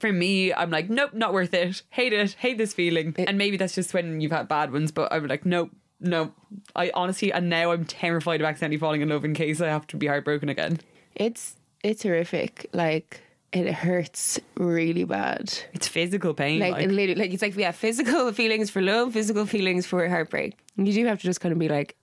[0.00, 1.82] For me, I'm like, nope, not worth it.
[1.90, 2.32] Hate it.
[2.32, 3.14] Hate this feeling.
[3.16, 4.90] It- and maybe that's just when you've had bad ones.
[4.90, 5.70] But I'm like, nope,
[6.00, 6.32] no.
[6.74, 9.86] I honestly, and now I'm terrified of accidentally falling in love in case I have
[9.88, 10.80] to be heartbroken again.
[11.14, 12.66] It's it's horrific.
[12.72, 13.20] Like
[13.52, 15.52] it hurts really bad.
[15.74, 16.60] It's physical pain.
[16.60, 20.56] Like, Like, literally, like it's like yeah, physical feelings for love, physical feelings for heartbreak.
[20.76, 21.94] And you do have to just kind of be like,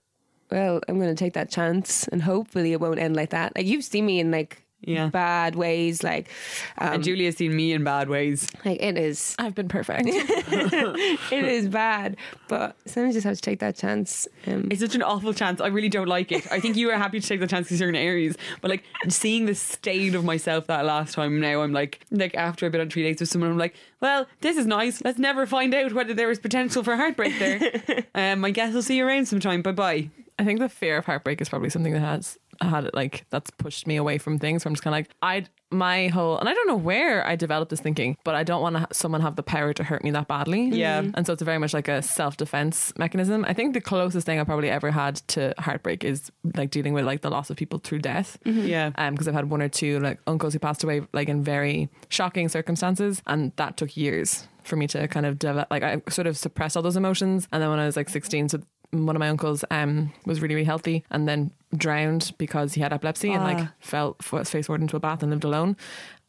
[0.50, 3.56] well, I'm going to take that chance, and hopefully it won't end like that.
[3.56, 5.08] Like you've seen me in like Yeah.
[5.08, 6.30] bad ways, like
[6.78, 8.48] um, and Julia's seen me in bad ways.
[8.64, 10.08] like it is I've been perfect.
[10.08, 12.16] it is bad,
[12.48, 14.28] but sometimes you just have to take that chance.
[14.46, 15.60] Um, It's such an awful chance.
[15.60, 16.50] I really don't like it.
[16.50, 18.84] I think you were happy to take the chance because you're in Aries, but like
[19.08, 21.40] seeing the state of myself that last time.
[21.40, 24.26] Now I'm like, like after I've been on three dates with someone, I'm like, well,
[24.40, 25.02] this is nice.
[25.04, 28.04] Let's never find out whether there is potential for heartbreak there.
[28.14, 29.60] um, I guess I'll see you around sometime.
[29.62, 30.10] Bye bye.
[30.38, 33.50] I think the fear of heartbreak is probably something that has had it like that's
[33.52, 34.62] pushed me away from things.
[34.62, 37.36] So I'm just kind of like I my whole and I don't know where I
[37.36, 40.02] developed this thinking, but I don't want to ha- someone have the power to hurt
[40.02, 40.68] me that badly.
[40.68, 41.02] Yeah.
[41.14, 43.44] and so it's very much like a self defense mechanism.
[43.46, 47.04] I think the closest thing I probably ever had to heartbreak is like dealing with
[47.04, 48.38] like the loss of people through death.
[48.44, 48.92] Yeah.
[48.96, 51.88] Um, because I've had one or two like uncles who passed away like in very
[52.08, 55.68] shocking circumstances, and that took years for me to kind of develop.
[55.70, 58.48] Like I sort of suppressed all those emotions, and then when I was like sixteen,
[58.48, 58.60] so
[58.90, 62.92] one of my uncles um was really really healthy, and then drowned because he had
[62.92, 63.72] epilepsy and like Ah.
[63.80, 65.76] fell face forward into a bath and lived alone.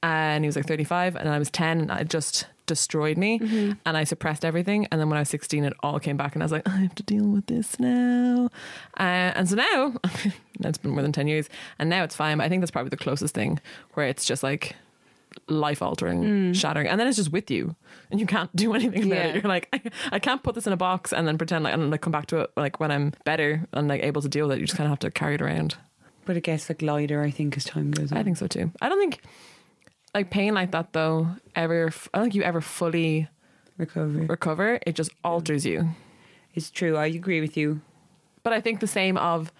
[0.01, 3.37] And he was like 35, and I was 10, and it just destroyed me.
[3.85, 4.87] And I suppressed everything.
[4.91, 6.77] And then when I was 16, it all came back, and I was like, I
[6.77, 8.49] have to deal with this now.
[8.97, 9.93] Uh, and so now,
[10.61, 11.49] it's been more than 10 years,
[11.79, 12.37] and now it's fine.
[12.37, 13.59] But I think that's probably the closest thing
[13.95, 14.77] where it's just like
[15.47, 16.55] life altering, mm.
[16.55, 16.87] shattering.
[16.87, 17.75] And then it's just with you,
[18.11, 19.23] and you can't do anything about Yeah.
[19.27, 19.35] it.
[19.35, 19.81] You're like, I,
[20.13, 22.27] I can't put this in a box and then pretend like, and like come back
[22.27, 24.61] to it like when I'm better and like able to deal with it.
[24.61, 25.75] You just kind of have to carry it around.
[26.25, 28.17] But it gets like lighter, I think, as time goes on.
[28.17, 28.71] I think so too.
[28.81, 29.21] I don't think
[30.13, 31.91] like pain like that though ever.
[32.13, 33.27] I don't think you ever fully
[33.77, 34.25] recovery.
[34.25, 34.79] recover.
[34.85, 35.89] It just alters you.
[36.53, 36.97] It's true.
[36.97, 37.81] I agree with you.
[38.43, 39.51] But I think the same of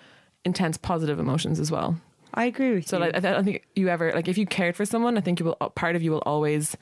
[0.46, 2.00] intense positive emotions as well.
[2.34, 3.04] I agree with So you.
[3.06, 5.46] like, I don't think you ever like if you cared for someone, I think you
[5.48, 5.58] will.
[5.60, 6.76] Uh, part of you will always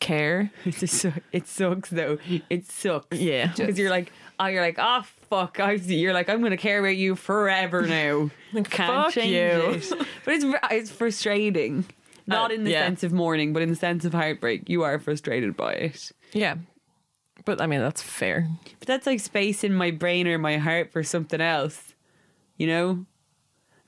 [0.00, 0.50] care.
[0.86, 2.18] So, it sucks though.
[2.48, 3.18] It sucks.
[3.18, 3.52] Yeah.
[3.56, 5.58] Because you're like, oh, you're like, oh fuck.
[5.60, 5.96] I see.
[5.96, 8.30] You're like, I'm gonna care about you forever now.
[8.52, 9.96] Can't fuck change you.
[9.96, 10.06] it.
[10.24, 11.84] But it's uh, it's frustrating.
[11.88, 11.92] Uh,
[12.26, 12.84] Not Uh, in the yeah.
[12.86, 14.68] sense of mourning, but in the sense of heartbreak.
[14.68, 16.12] You are frustrated by it.
[16.32, 16.56] Yeah.
[17.46, 18.46] But I mean that's fair.
[18.78, 21.94] But that's like space in my brain or my heart for something else.
[22.58, 23.06] You know?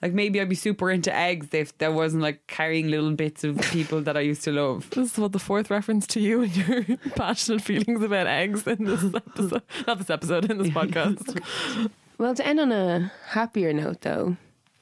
[0.02, 3.60] Like maybe I'd be super into eggs if there wasn't like carrying little bits of
[3.70, 4.90] people that I used to love.
[4.90, 6.84] This is what the fourth reference to you and your
[7.14, 9.62] passionate feelings about eggs in this episode.
[9.86, 11.40] Not this episode, in this podcast.
[12.18, 14.36] Well, to end on a happier note, though,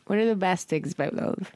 [0.07, 1.53] what are the best things about love?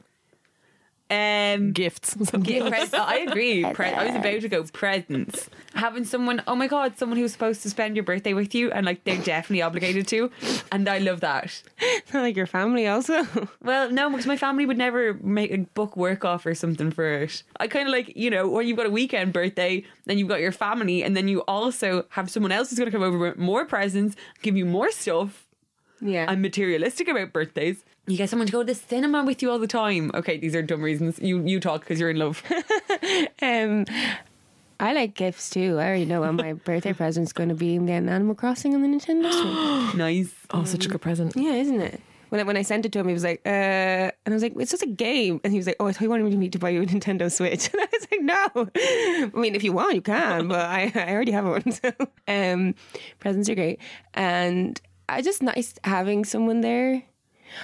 [1.09, 2.15] Um Gifts.
[2.43, 3.63] Yeah, pres- I agree.
[3.73, 5.49] Pre- I was about to go presents.
[5.75, 8.85] Having someone, oh my god, someone who's supposed to spend your birthday with you, and
[8.85, 10.31] like they're definitely obligated to,
[10.71, 11.61] and I love that.
[12.13, 13.27] Not like your family, also.
[13.61, 17.05] Well, no, because my family would never make a book work off or something for
[17.21, 17.43] it.
[17.59, 20.39] I kind of like, you know, when you've got a weekend birthday, then you've got
[20.39, 23.37] your family, and then you also have someone else who's going to come over with
[23.37, 25.45] more presents, give you more stuff.
[26.01, 26.25] yeah.
[26.27, 27.83] I'm materialistic about birthdays.
[28.07, 30.11] You get someone to go to the cinema with you all the time.
[30.13, 31.19] Okay, these are dumb reasons.
[31.19, 32.43] You you talk because you're in love.
[33.41, 33.85] Um,
[34.79, 35.77] I like gifts too.
[35.79, 37.75] I already know what my birthday present's going to be.
[37.75, 39.95] I'm getting Animal Crossing on the Nintendo Switch.
[39.97, 40.33] nice.
[40.51, 41.33] oh, such a good present.
[41.35, 42.01] yeah, isn't it?
[42.29, 44.41] When I, when I sent it to him, he was like, uh, and I was
[44.41, 45.39] like, it's just a game.
[45.43, 47.31] And he was like, oh, I thought you wanted me to buy you a Nintendo
[47.31, 47.69] Switch.
[47.73, 48.69] And I was like, no.
[48.75, 51.71] I mean, if you want, you can, but I, I already have one.
[51.71, 51.91] So,
[52.27, 52.75] um,
[53.19, 53.79] presents are great.
[54.15, 57.03] And I just nice having someone there.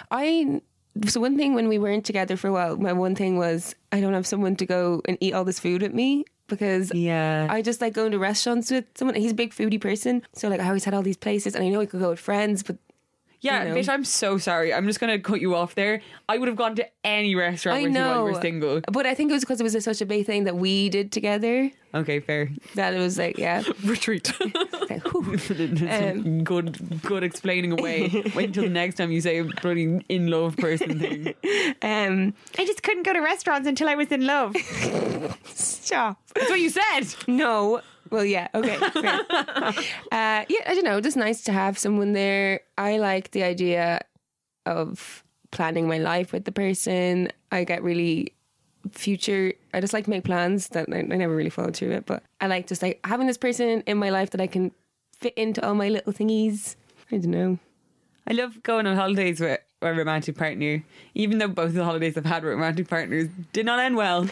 [0.10, 0.62] I,
[1.08, 4.02] so one thing when we weren't together for a while, my one thing was I
[4.02, 7.48] don't have someone to go and eat all this food with me because Yeah.
[7.50, 9.16] I just like going to restaurants with someone.
[9.16, 11.70] He's a big foodie person, so like I always had all these places, and I
[11.70, 12.78] know I could go with friends, but
[13.40, 13.76] Yeah, you know.
[13.76, 14.74] bitch, I'm so sorry.
[14.74, 16.02] I'm just going to cut you off there.
[16.30, 18.28] I would have gone to any restaurant I with you while know.
[18.28, 18.82] you were single.
[18.92, 21.12] But I think it was because it was such a big thing that we did
[21.12, 22.50] together Okay, fair.
[22.76, 24.32] that it was like, yeah, Retreat.
[24.94, 25.04] like.
[25.92, 28.10] Um, good good explaining away.
[28.36, 31.28] Wait until the next time you say a bloody in love person thing.
[31.82, 34.56] um, I just couldn't go to restaurants until I was in love.
[35.54, 36.22] stop.
[36.34, 37.04] That's what you said.
[37.28, 37.82] No.
[38.10, 38.78] Well, yeah, okay.
[38.78, 38.92] uh,
[40.12, 41.00] yeah, I don't know.
[41.00, 42.62] Just nice to have someone there.
[42.78, 44.02] I like the idea
[44.66, 47.30] of planning my life with the person.
[47.52, 48.34] I get really
[48.92, 49.54] future.
[49.74, 52.24] I just like to make plans that I, I never really follow through it, but
[52.40, 54.72] I like just like having this person in my life that I can
[55.22, 56.76] fit into all my little thingies.
[57.12, 57.60] I don't know.
[58.28, 60.84] I love going on holidays with a romantic partner,
[61.16, 64.28] even though both of the holidays I've had with romantic partners did not end well.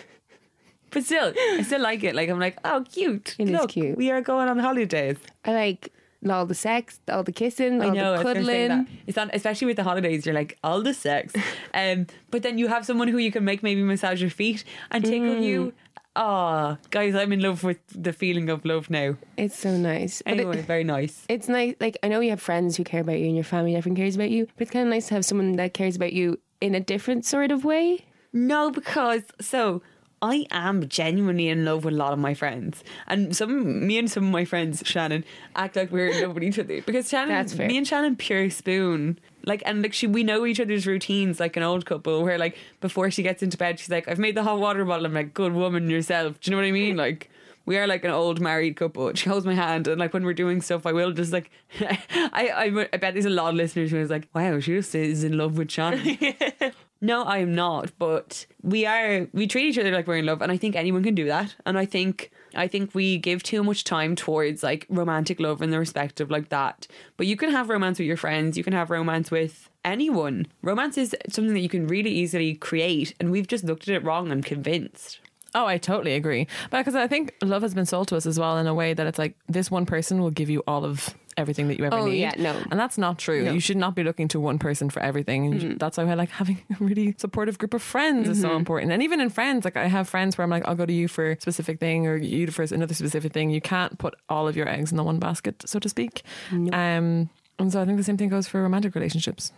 [0.91, 2.15] But still, I still like it.
[2.15, 3.35] Like I'm like, oh, cute.
[3.37, 3.95] It is Look, cute.
[3.97, 5.17] We are going on holidays.
[5.45, 5.93] I like
[6.27, 8.17] all the sex, all the kissing, all I know.
[8.17, 8.87] The cuddling.
[9.05, 10.25] It's not, especially with the holidays.
[10.25, 11.33] You're like all the sex,
[11.73, 15.05] um, but then you have someone who you can make maybe massage your feet and
[15.05, 15.43] tickle Mm.
[15.43, 15.73] you.
[16.21, 19.15] Ah, guys, I'm in love with the feeling of love now.
[19.37, 20.21] It's so nice.
[20.21, 21.23] But it- Anyway, very nice.
[21.29, 21.75] it's nice.
[21.79, 24.15] Like I know you have friends who care about you, and your family definitely cares
[24.15, 24.45] about you.
[24.57, 27.23] But it's kind of nice to have someone that cares about you in a different
[27.25, 28.05] sort of way.
[28.33, 29.81] No, because so
[30.21, 34.11] I am genuinely in love with a lot of my friends, and some me and
[34.11, 35.23] some of my friends, Shannon,
[35.55, 39.19] act like we're in love with each other because Shannon, me and Shannon, pure spoon.
[39.49, 42.23] Like and like she, we know each other's routines like an old couple.
[42.23, 45.05] Where like before she gets into bed, she's like, "I've made the hot water bottle."
[45.05, 46.95] I'm like, "Good woman yourself." Do you know what I mean?
[46.95, 47.29] Like.
[47.65, 49.13] We are like an old married couple.
[49.13, 51.51] She holds my hand, and like when we're doing stuff, I will just like.
[51.79, 54.95] I, I I bet there's a lot of listeners who is like, "Wow, she just
[54.95, 56.17] is in love with Shannon."
[57.01, 57.91] No, I am not.
[57.99, 59.27] But we are.
[59.33, 61.55] We treat each other like we're in love, and I think anyone can do that.
[61.65, 65.71] And I think I think we give too much time towards like romantic love and
[65.71, 66.87] the respect of like that.
[67.17, 68.57] But you can have romance with your friends.
[68.57, 70.47] You can have romance with anyone.
[70.61, 74.03] Romance is something that you can really easily create, and we've just looked at it
[74.03, 75.19] wrong and convinced.
[75.55, 76.47] Oh, I totally agree.
[76.71, 79.07] Because I think love has been sold to us as well in a way that
[79.07, 82.05] it's like this one person will give you all of everything that you ever Oh,
[82.05, 82.19] need.
[82.19, 82.51] yeah, no.
[82.69, 83.45] And that's not true.
[83.45, 83.51] No.
[83.53, 85.45] You should not be looking to one person for everything.
[85.47, 85.77] And Mm-hmm.
[85.77, 88.91] that's why I like having a really supportive group of friends is so important.
[88.91, 91.07] And even in friends, like I have friends where I'm like, I'll go to you
[91.07, 93.49] for a specific thing or you for another specific thing.
[93.49, 96.21] You can't put all of your eggs in the one basket, so to speak.
[96.51, 99.51] Um, and so I think the same thing goes for romantic relationships.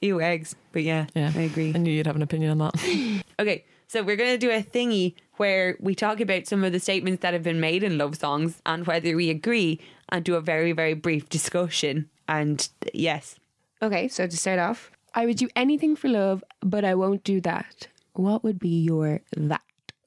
[0.00, 0.54] Ew, eggs.
[0.72, 1.32] But yeah, Yeah.
[1.34, 1.72] I agree.
[1.74, 3.22] I knew you'd have an opinion on that.
[3.40, 6.80] Okay, so we're going to do a thingy where we talk about some of the
[6.80, 9.80] statements that have been made in love songs and whether we agree
[10.10, 12.08] and do a very, very brief discussion.
[12.28, 13.36] And yes,
[13.80, 17.40] Okay, so to start off, I would do anything for love, but I won't do
[17.42, 17.86] that.
[18.14, 19.62] What would be your that?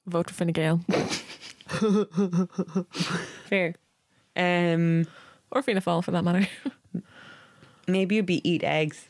[0.08, 0.82] Vote for Fine Gael
[3.48, 3.76] Fair.
[4.36, 5.06] Um,
[5.52, 6.48] or Fianna Fáil for that matter.
[7.88, 9.08] maybe you'd be eat eggs.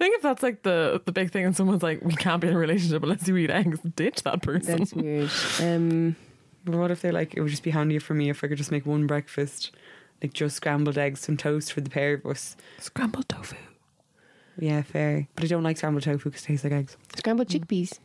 [0.00, 2.48] I think if that's like the the big thing, and someone's like, "We can't be
[2.48, 4.78] in a relationship unless you eat eggs," ditch that person.
[4.78, 5.30] That's weird.
[5.60, 6.16] Um,
[6.64, 8.58] But what if they're like, it would just be handier for me if I could
[8.58, 9.70] just make one breakfast,
[10.22, 12.56] like just scrambled eggs, some toast for the pair of us.
[12.78, 13.56] Scrambled tofu.
[14.58, 15.26] Yeah, fair.
[15.34, 16.96] But I don't like scrambled tofu because it tastes like eggs.
[17.18, 17.98] scrambled chickpeas.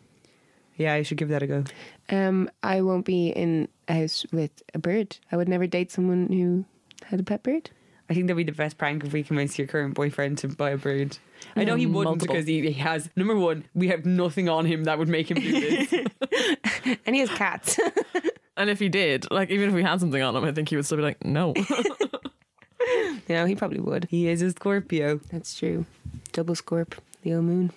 [0.77, 1.63] Yeah, I should give that a go.
[2.09, 5.17] Um, I won't be in a house with a bird.
[5.31, 6.65] I would never date someone who
[7.05, 7.71] had a pet bird.
[8.09, 10.69] I think that'd be the best prank if we convince your current boyfriend to buy
[10.69, 11.17] a bird.
[11.57, 12.35] I know he Mm, wouldn't multiple.
[12.35, 15.39] because he, he has number one, we have nothing on him that would make him
[15.41, 15.93] do this.
[17.05, 17.77] And he has cats.
[18.57, 20.75] And if he did, like, even if we had something on him, I think he
[20.75, 21.53] would still be like, "No."
[23.29, 24.05] no, he probably would.
[24.09, 25.19] he is a Scorpio.
[25.31, 25.85] That's true.
[26.31, 26.93] Double scorp,
[27.23, 27.71] the old moon.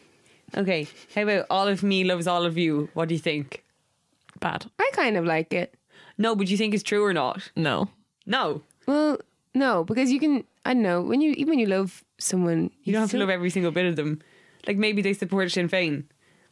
[0.57, 2.89] Okay, how about all of me loves all of you?
[2.95, 3.63] What do you think?
[4.41, 4.67] Bad.
[4.79, 5.75] I kind of like it.
[6.19, 7.51] No, but do you think it's true or not?
[7.57, 7.89] No.
[8.27, 9.19] No, Well,
[9.55, 10.45] no, because you can.
[10.65, 13.21] I don't know when you even when you love someone, you don't have to still-
[13.21, 14.21] love every single bit of them.
[14.67, 16.05] Like maybe they support Sinn Féin.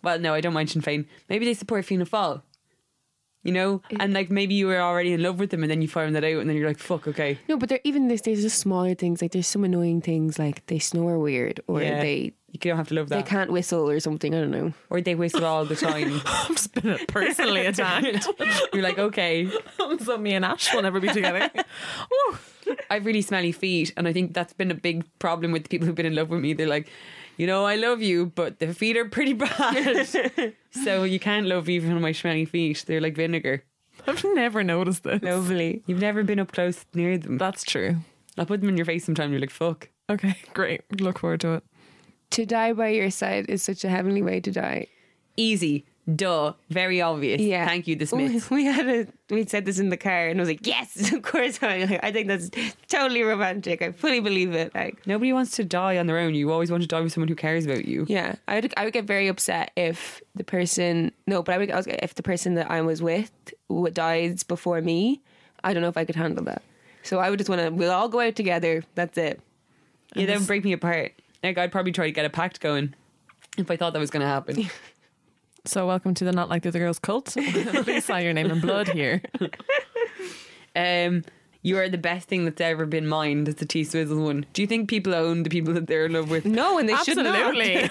[0.03, 1.07] Well, no, I don't mind Sinn Féin.
[1.29, 2.41] Maybe they support Fianna Fáil.
[3.45, 5.89] You know, and like maybe you were already in love with them, and then you
[5.89, 8.23] find that out, and then you're like, "Fuck, okay." No, but there even this.
[8.23, 12.01] There's just smaller things like there's some annoying things like they snore weird or Yeah.
[12.01, 13.25] they You don't have to love that.
[13.25, 14.35] they can't whistle or something.
[14.35, 14.73] I don't know.
[14.91, 16.21] or they whistle all the time.
[16.27, 18.27] I've just been personally attacked.
[18.73, 19.49] you're like, okay.
[20.01, 21.49] so me and Ash will never be together.
[22.11, 22.39] Woo.
[22.91, 25.69] I have really smelly feet, and I think that's been a big problem with the
[25.69, 26.53] people who've been in love with me.
[26.55, 26.89] They're like,
[27.39, 30.07] you know, I love you, but the feet are pretty bad,
[30.71, 32.85] so you can't love even my smelly feet.
[32.87, 33.65] They're like vinegar.
[34.07, 35.23] I've never noticed this.
[35.23, 35.83] Lovely.
[35.87, 37.39] You've never been up close near them.
[37.39, 37.97] That's true.
[38.37, 39.31] I'll put them in your face sometime.
[39.33, 39.89] You're like, fuck.
[40.11, 40.83] Okay, great.
[41.01, 41.65] Look forward to it.
[42.31, 44.89] To die by your side is such a heavenly way to die.
[45.37, 47.41] Easy, duh, very obvious.
[47.41, 47.67] Yeah.
[47.67, 48.51] Thank you, the We, Smiths.
[48.51, 51.23] we had a we said this in the car and I was like, yes, of
[51.23, 51.59] course.
[51.63, 52.51] I, like, I think that's
[52.89, 53.83] totally romantic.
[53.83, 54.75] I fully believe it.
[54.75, 56.35] Like, Nobody wants to die on their own.
[56.35, 58.07] You always want to die with someone who cares about you.
[58.09, 61.71] yeah, I would I would get very upset if the person no, but I would
[61.71, 63.31] I was, if the person that I was with
[63.93, 65.21] dies before me.
[65.65, 66.63] I don't know if I could handle that.
[67.03, 67.71] So I would just want to.
[67.71, 68.85] We'll all go out together.
[68.95, 69.41] That's it.
[70.15, 71.13] Yeah, that would break me apart.
[71.43, 72.95] Like I'd probably try to get a pact going
[73.57, 74.69] if I thought that was going to happen.
[75.69, 77.27] So welcome to the Not Like the Other Girls cult.
[77.37, 79.23] Please sign your name in blood here.
[80.77, 81.25] Um,
[81.63, 83.43] you are the best thing that's ever been mine.
[83.45, 84.47] That's the T Swizzle one.
[84.53, 86.45] Do you think people own the people that they're in love with?
[86.45, 87.19] No, and they should.
[87.19, 87.91] Absolutely.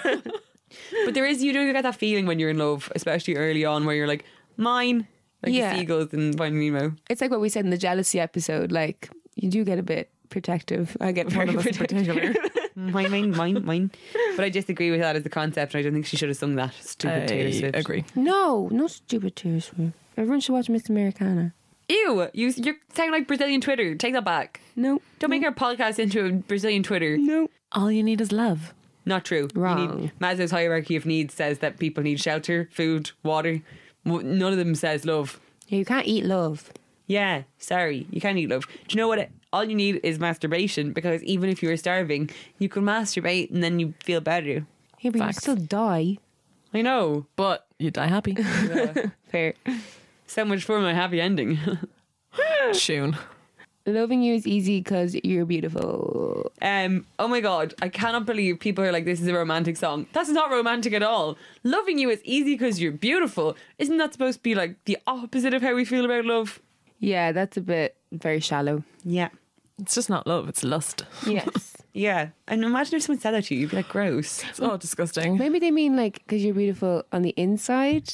[1.04, 3.84] But there is you do get that feeling when you're in love, especially early on,
[3.84, 4.24] where you're like
[4.56, 5.06] mine,
[5.42, 5.74] like Yeah.
[5.74, 6.94] the seagulls in Finding Nemo.
[7.10, 8.72] It's like what we said in the jealousy episode.
[8.72, 10.96] Like you do get a bit protective.
[11.00, 12.36] I get very One of us protective.
[12.86, 13.08] Particular.
[13.10, 13.90] Mine, mine, mine, mine.
[14.36, 16.38] But I disagree with that as a concept, and I don't think she should have
[16.38, 16.74] sung that.
[16.80, 17.76] Stupid Taylor I Swift.
[17.76, 18.04] agree.
[18.14, 19.92] No, no stupid Taylor Swift.
[20.16, 21.54] Everyone should watch Miss Americana.
[21.88, 23.94] Ew, you you sound like Brazilian Twitter.
[23.94, 24.60] Take that back.
[24.76, 27.16] No, Don't make our podcast into a Brazilian Twitter.
[27.16, 27.48] no.
[27.72, 28.72] All you need is love.
[29.04, 29.48] Not true.
[29.54, 30.00] You Wrong.
[30.02, 33.60] need, Maslow's hierarchy of needs says that people need shelter, food, water.
[34.04, 35.38] None of them says love.
[35.68, 36.70] Yeah, you can't eat love.
[37.06, 38.66] Yeah, sorry, you can't eat love.
[38.66, 39.28] Do you know what?
[39.48, 43.50] It, all you need is masturbation because even if you were starving, you could masturbate
[43.50, 44.66] and then you feel better.
[45.00, 45.36] Yeah, but Facts.
[45.36, 46.18] you still die.
[46.74, 47.26] I know.
[47.36, 48.34] But you die happy.
[49.28, 49.54] Fair.
[50.26, 51.58] So much for my happy ending.
[52.72, 53.16] Tune.
[53.86, 56.52] Loving you is easy because you're beautiful.
[56.60, 60.06] um, oh my god, I cannot believe people are like, this is a romantic song.
[60.12, 61.38] That's not romantic at all.
[61.64, 63.56] Loving you is easy because you're beautiful.
[63.78, 66.60] Isn't that supposed to be like the opposite of how we feel about love?
[66.98, 68.82] Yeah, that's a bit very shallow.
[69.04, 69.28] Yeah.
[69.80, 71.04] It's just not love, it's lust.
[71.26, 71.74] Yes.
[71.94, 72.28] Yeah.
[72.46, 74.44] And imagine if someone said that to you, you'd be like, gross.
[74.44, 75.36] It's all disgusting.
[75.36, 78.12] Maybe they mean like because you're beautiful on the inside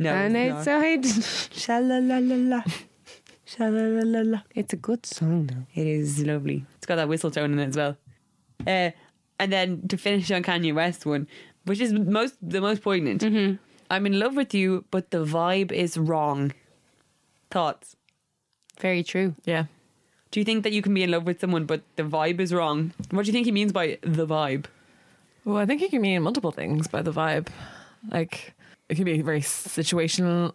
[0.00, 0.10] No.
[0.12, 0.82] and it's not.
[0.82, 1.06] outside.
[1.52, 2.64] Sha-la-la-la-la.
[3.44, 4.40] Sha-la-la-la-la.
[4.56, 5.66] it's a good song though.
[5.80, 6.64] It is lovely.
[6.76, 7.96] It's got that whistle tone in it as well.
[8.66, 8.90] Uh,
[9.38, 11.28] and then to finish on Kanye West one,
[11.66, 13.22] which is most the most poignant.
[13.90, 16.52] I'm in love with you, but the vibe is wrong.
[17.50, 17.94] Thoughts?
[18.80, 19.34] Very true.
[19.44, 19.64] Yeah.
[20.30, 22.52] Do you think that you can be in love with someone, but the vibe is
[22.52, 22.92] wrong?
[23.10, 24.66] What do you think he means by the vibe?
[25.44, 27.48] Well, I think it can mean multiple things by the vibe.
[28.10, 28.54] Like,
[28.88, 30.54] it can be a very situational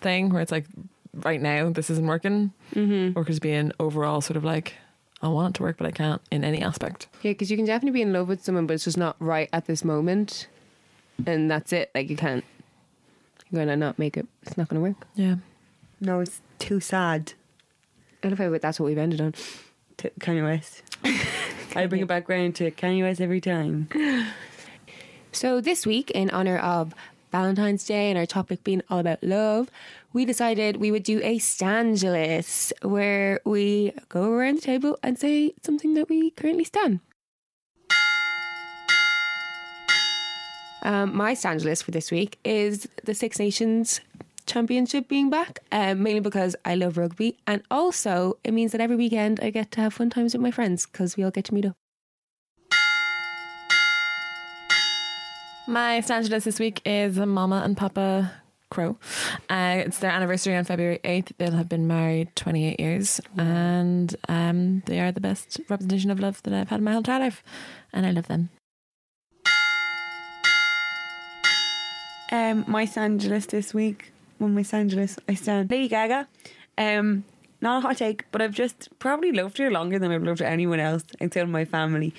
[0.00, 0.66] thing where it's like,
[1.12, 2.52] right now, this isn't working.
[2.74, 3.18] Mm-hmm.
[3.18, 4.74] Or it could be an overall sort of like,
[5.22, 7.06] I want it to work, but I can't in any aspect.
[7.22, 9.48] Yeah, because you can definitely be in love with someone, but it's just not right
[9.52, 10.48] at this moment,
[11.26, 11.90] and that's it.
[11.94, 12.44] Like you can't.
[13.50, 14.26] You're gonna not make it.
[14.42, 15.06] It's not gonna work.
[15.14, 15.36] Yeah.
[16.00, 17.32] No, it's too sad.
[18.22, 19.34] I love how that's what we've ended on.
[19.98, 20.82] To Kanye West.
[21.76, 23.88] I bring it back round to Kanye West every time.
[25.34, 26.94] So, this week, in honor of
[27.32, 29.68] Valentine's Day and our topic being all about love,
[30.12, 35.52] we decided we would do a Stangelus where we go around the table and say
[35.60, 37.00] something that we currently stand.
[40.82, 44.00] Um, my Stangelus for this week is the Six Nations
[44.46, 48.96] Championship being back, um, mainly because I love rugby, and also it means that every
[48.96, 51.54] weekend I get to have fun times with my friends because we all get to
[51.54, 51.76] meet up.
[55.66, 58.32] My Stangelus this week is Mama and Papa
[58.68, 58.98] Crow.
[59.48, 61.32] Uh, it's their anniversary on February 8th.
[61.38, 66.42] They'll have been married 28 years and um, they are the best representation of love
[66.42, 67.42] that I've had in my whole entire life.
[67.94, 68.50] And I love them.
[72.30, 74.13] Um, my Stangelus this week.
[74.38, 76.28] Well, my Stangelus, I stand Lady Gaga.
[76.76, 77.24] Um,
[77.60, 80.80] not a hot take, but I've just probably loved her longer than I've loved anyone
[80.80, 82.12] else of my family.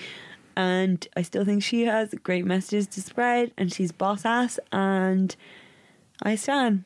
[0.58, 5.36] And I still think she has great messages to spread, and she's boss ass, and
[6.24, 6.86] I stand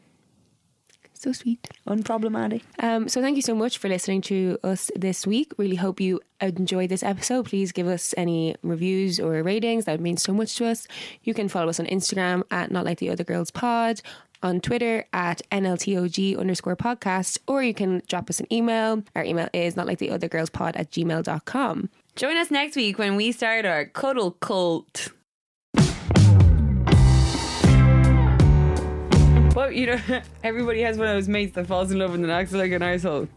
[1.14, 1.70] So sweet.
[1.86, 2.64] unproblematic.
[2.80, 5.54] Um, so thank you so much for listening to us this week.
[5.58, 7.46] Really hope you enjoyed this episode.
[7.46, 9.86] Please give us any reviews or ratings.
[9.86, 10.88] That would mean so much to us.
[11.24, 14.02] You can follow us on Instagram at Not Like the Other Girls Pod,
[14.42, 19.04] on Twitter at NLTOG underscore podcast, or you can drop us an email.
[19.16, 21.90] Our email is not like the other girls pod at gmail.com.
[22.16, 25.10] Join us next week when we start our cuddle cult.
[29.56, 30.00] Well, you know,
[30.44, 32.82] everybody has one of those mates that falls in love and then acts like an
[32.82, 33.28] asshole.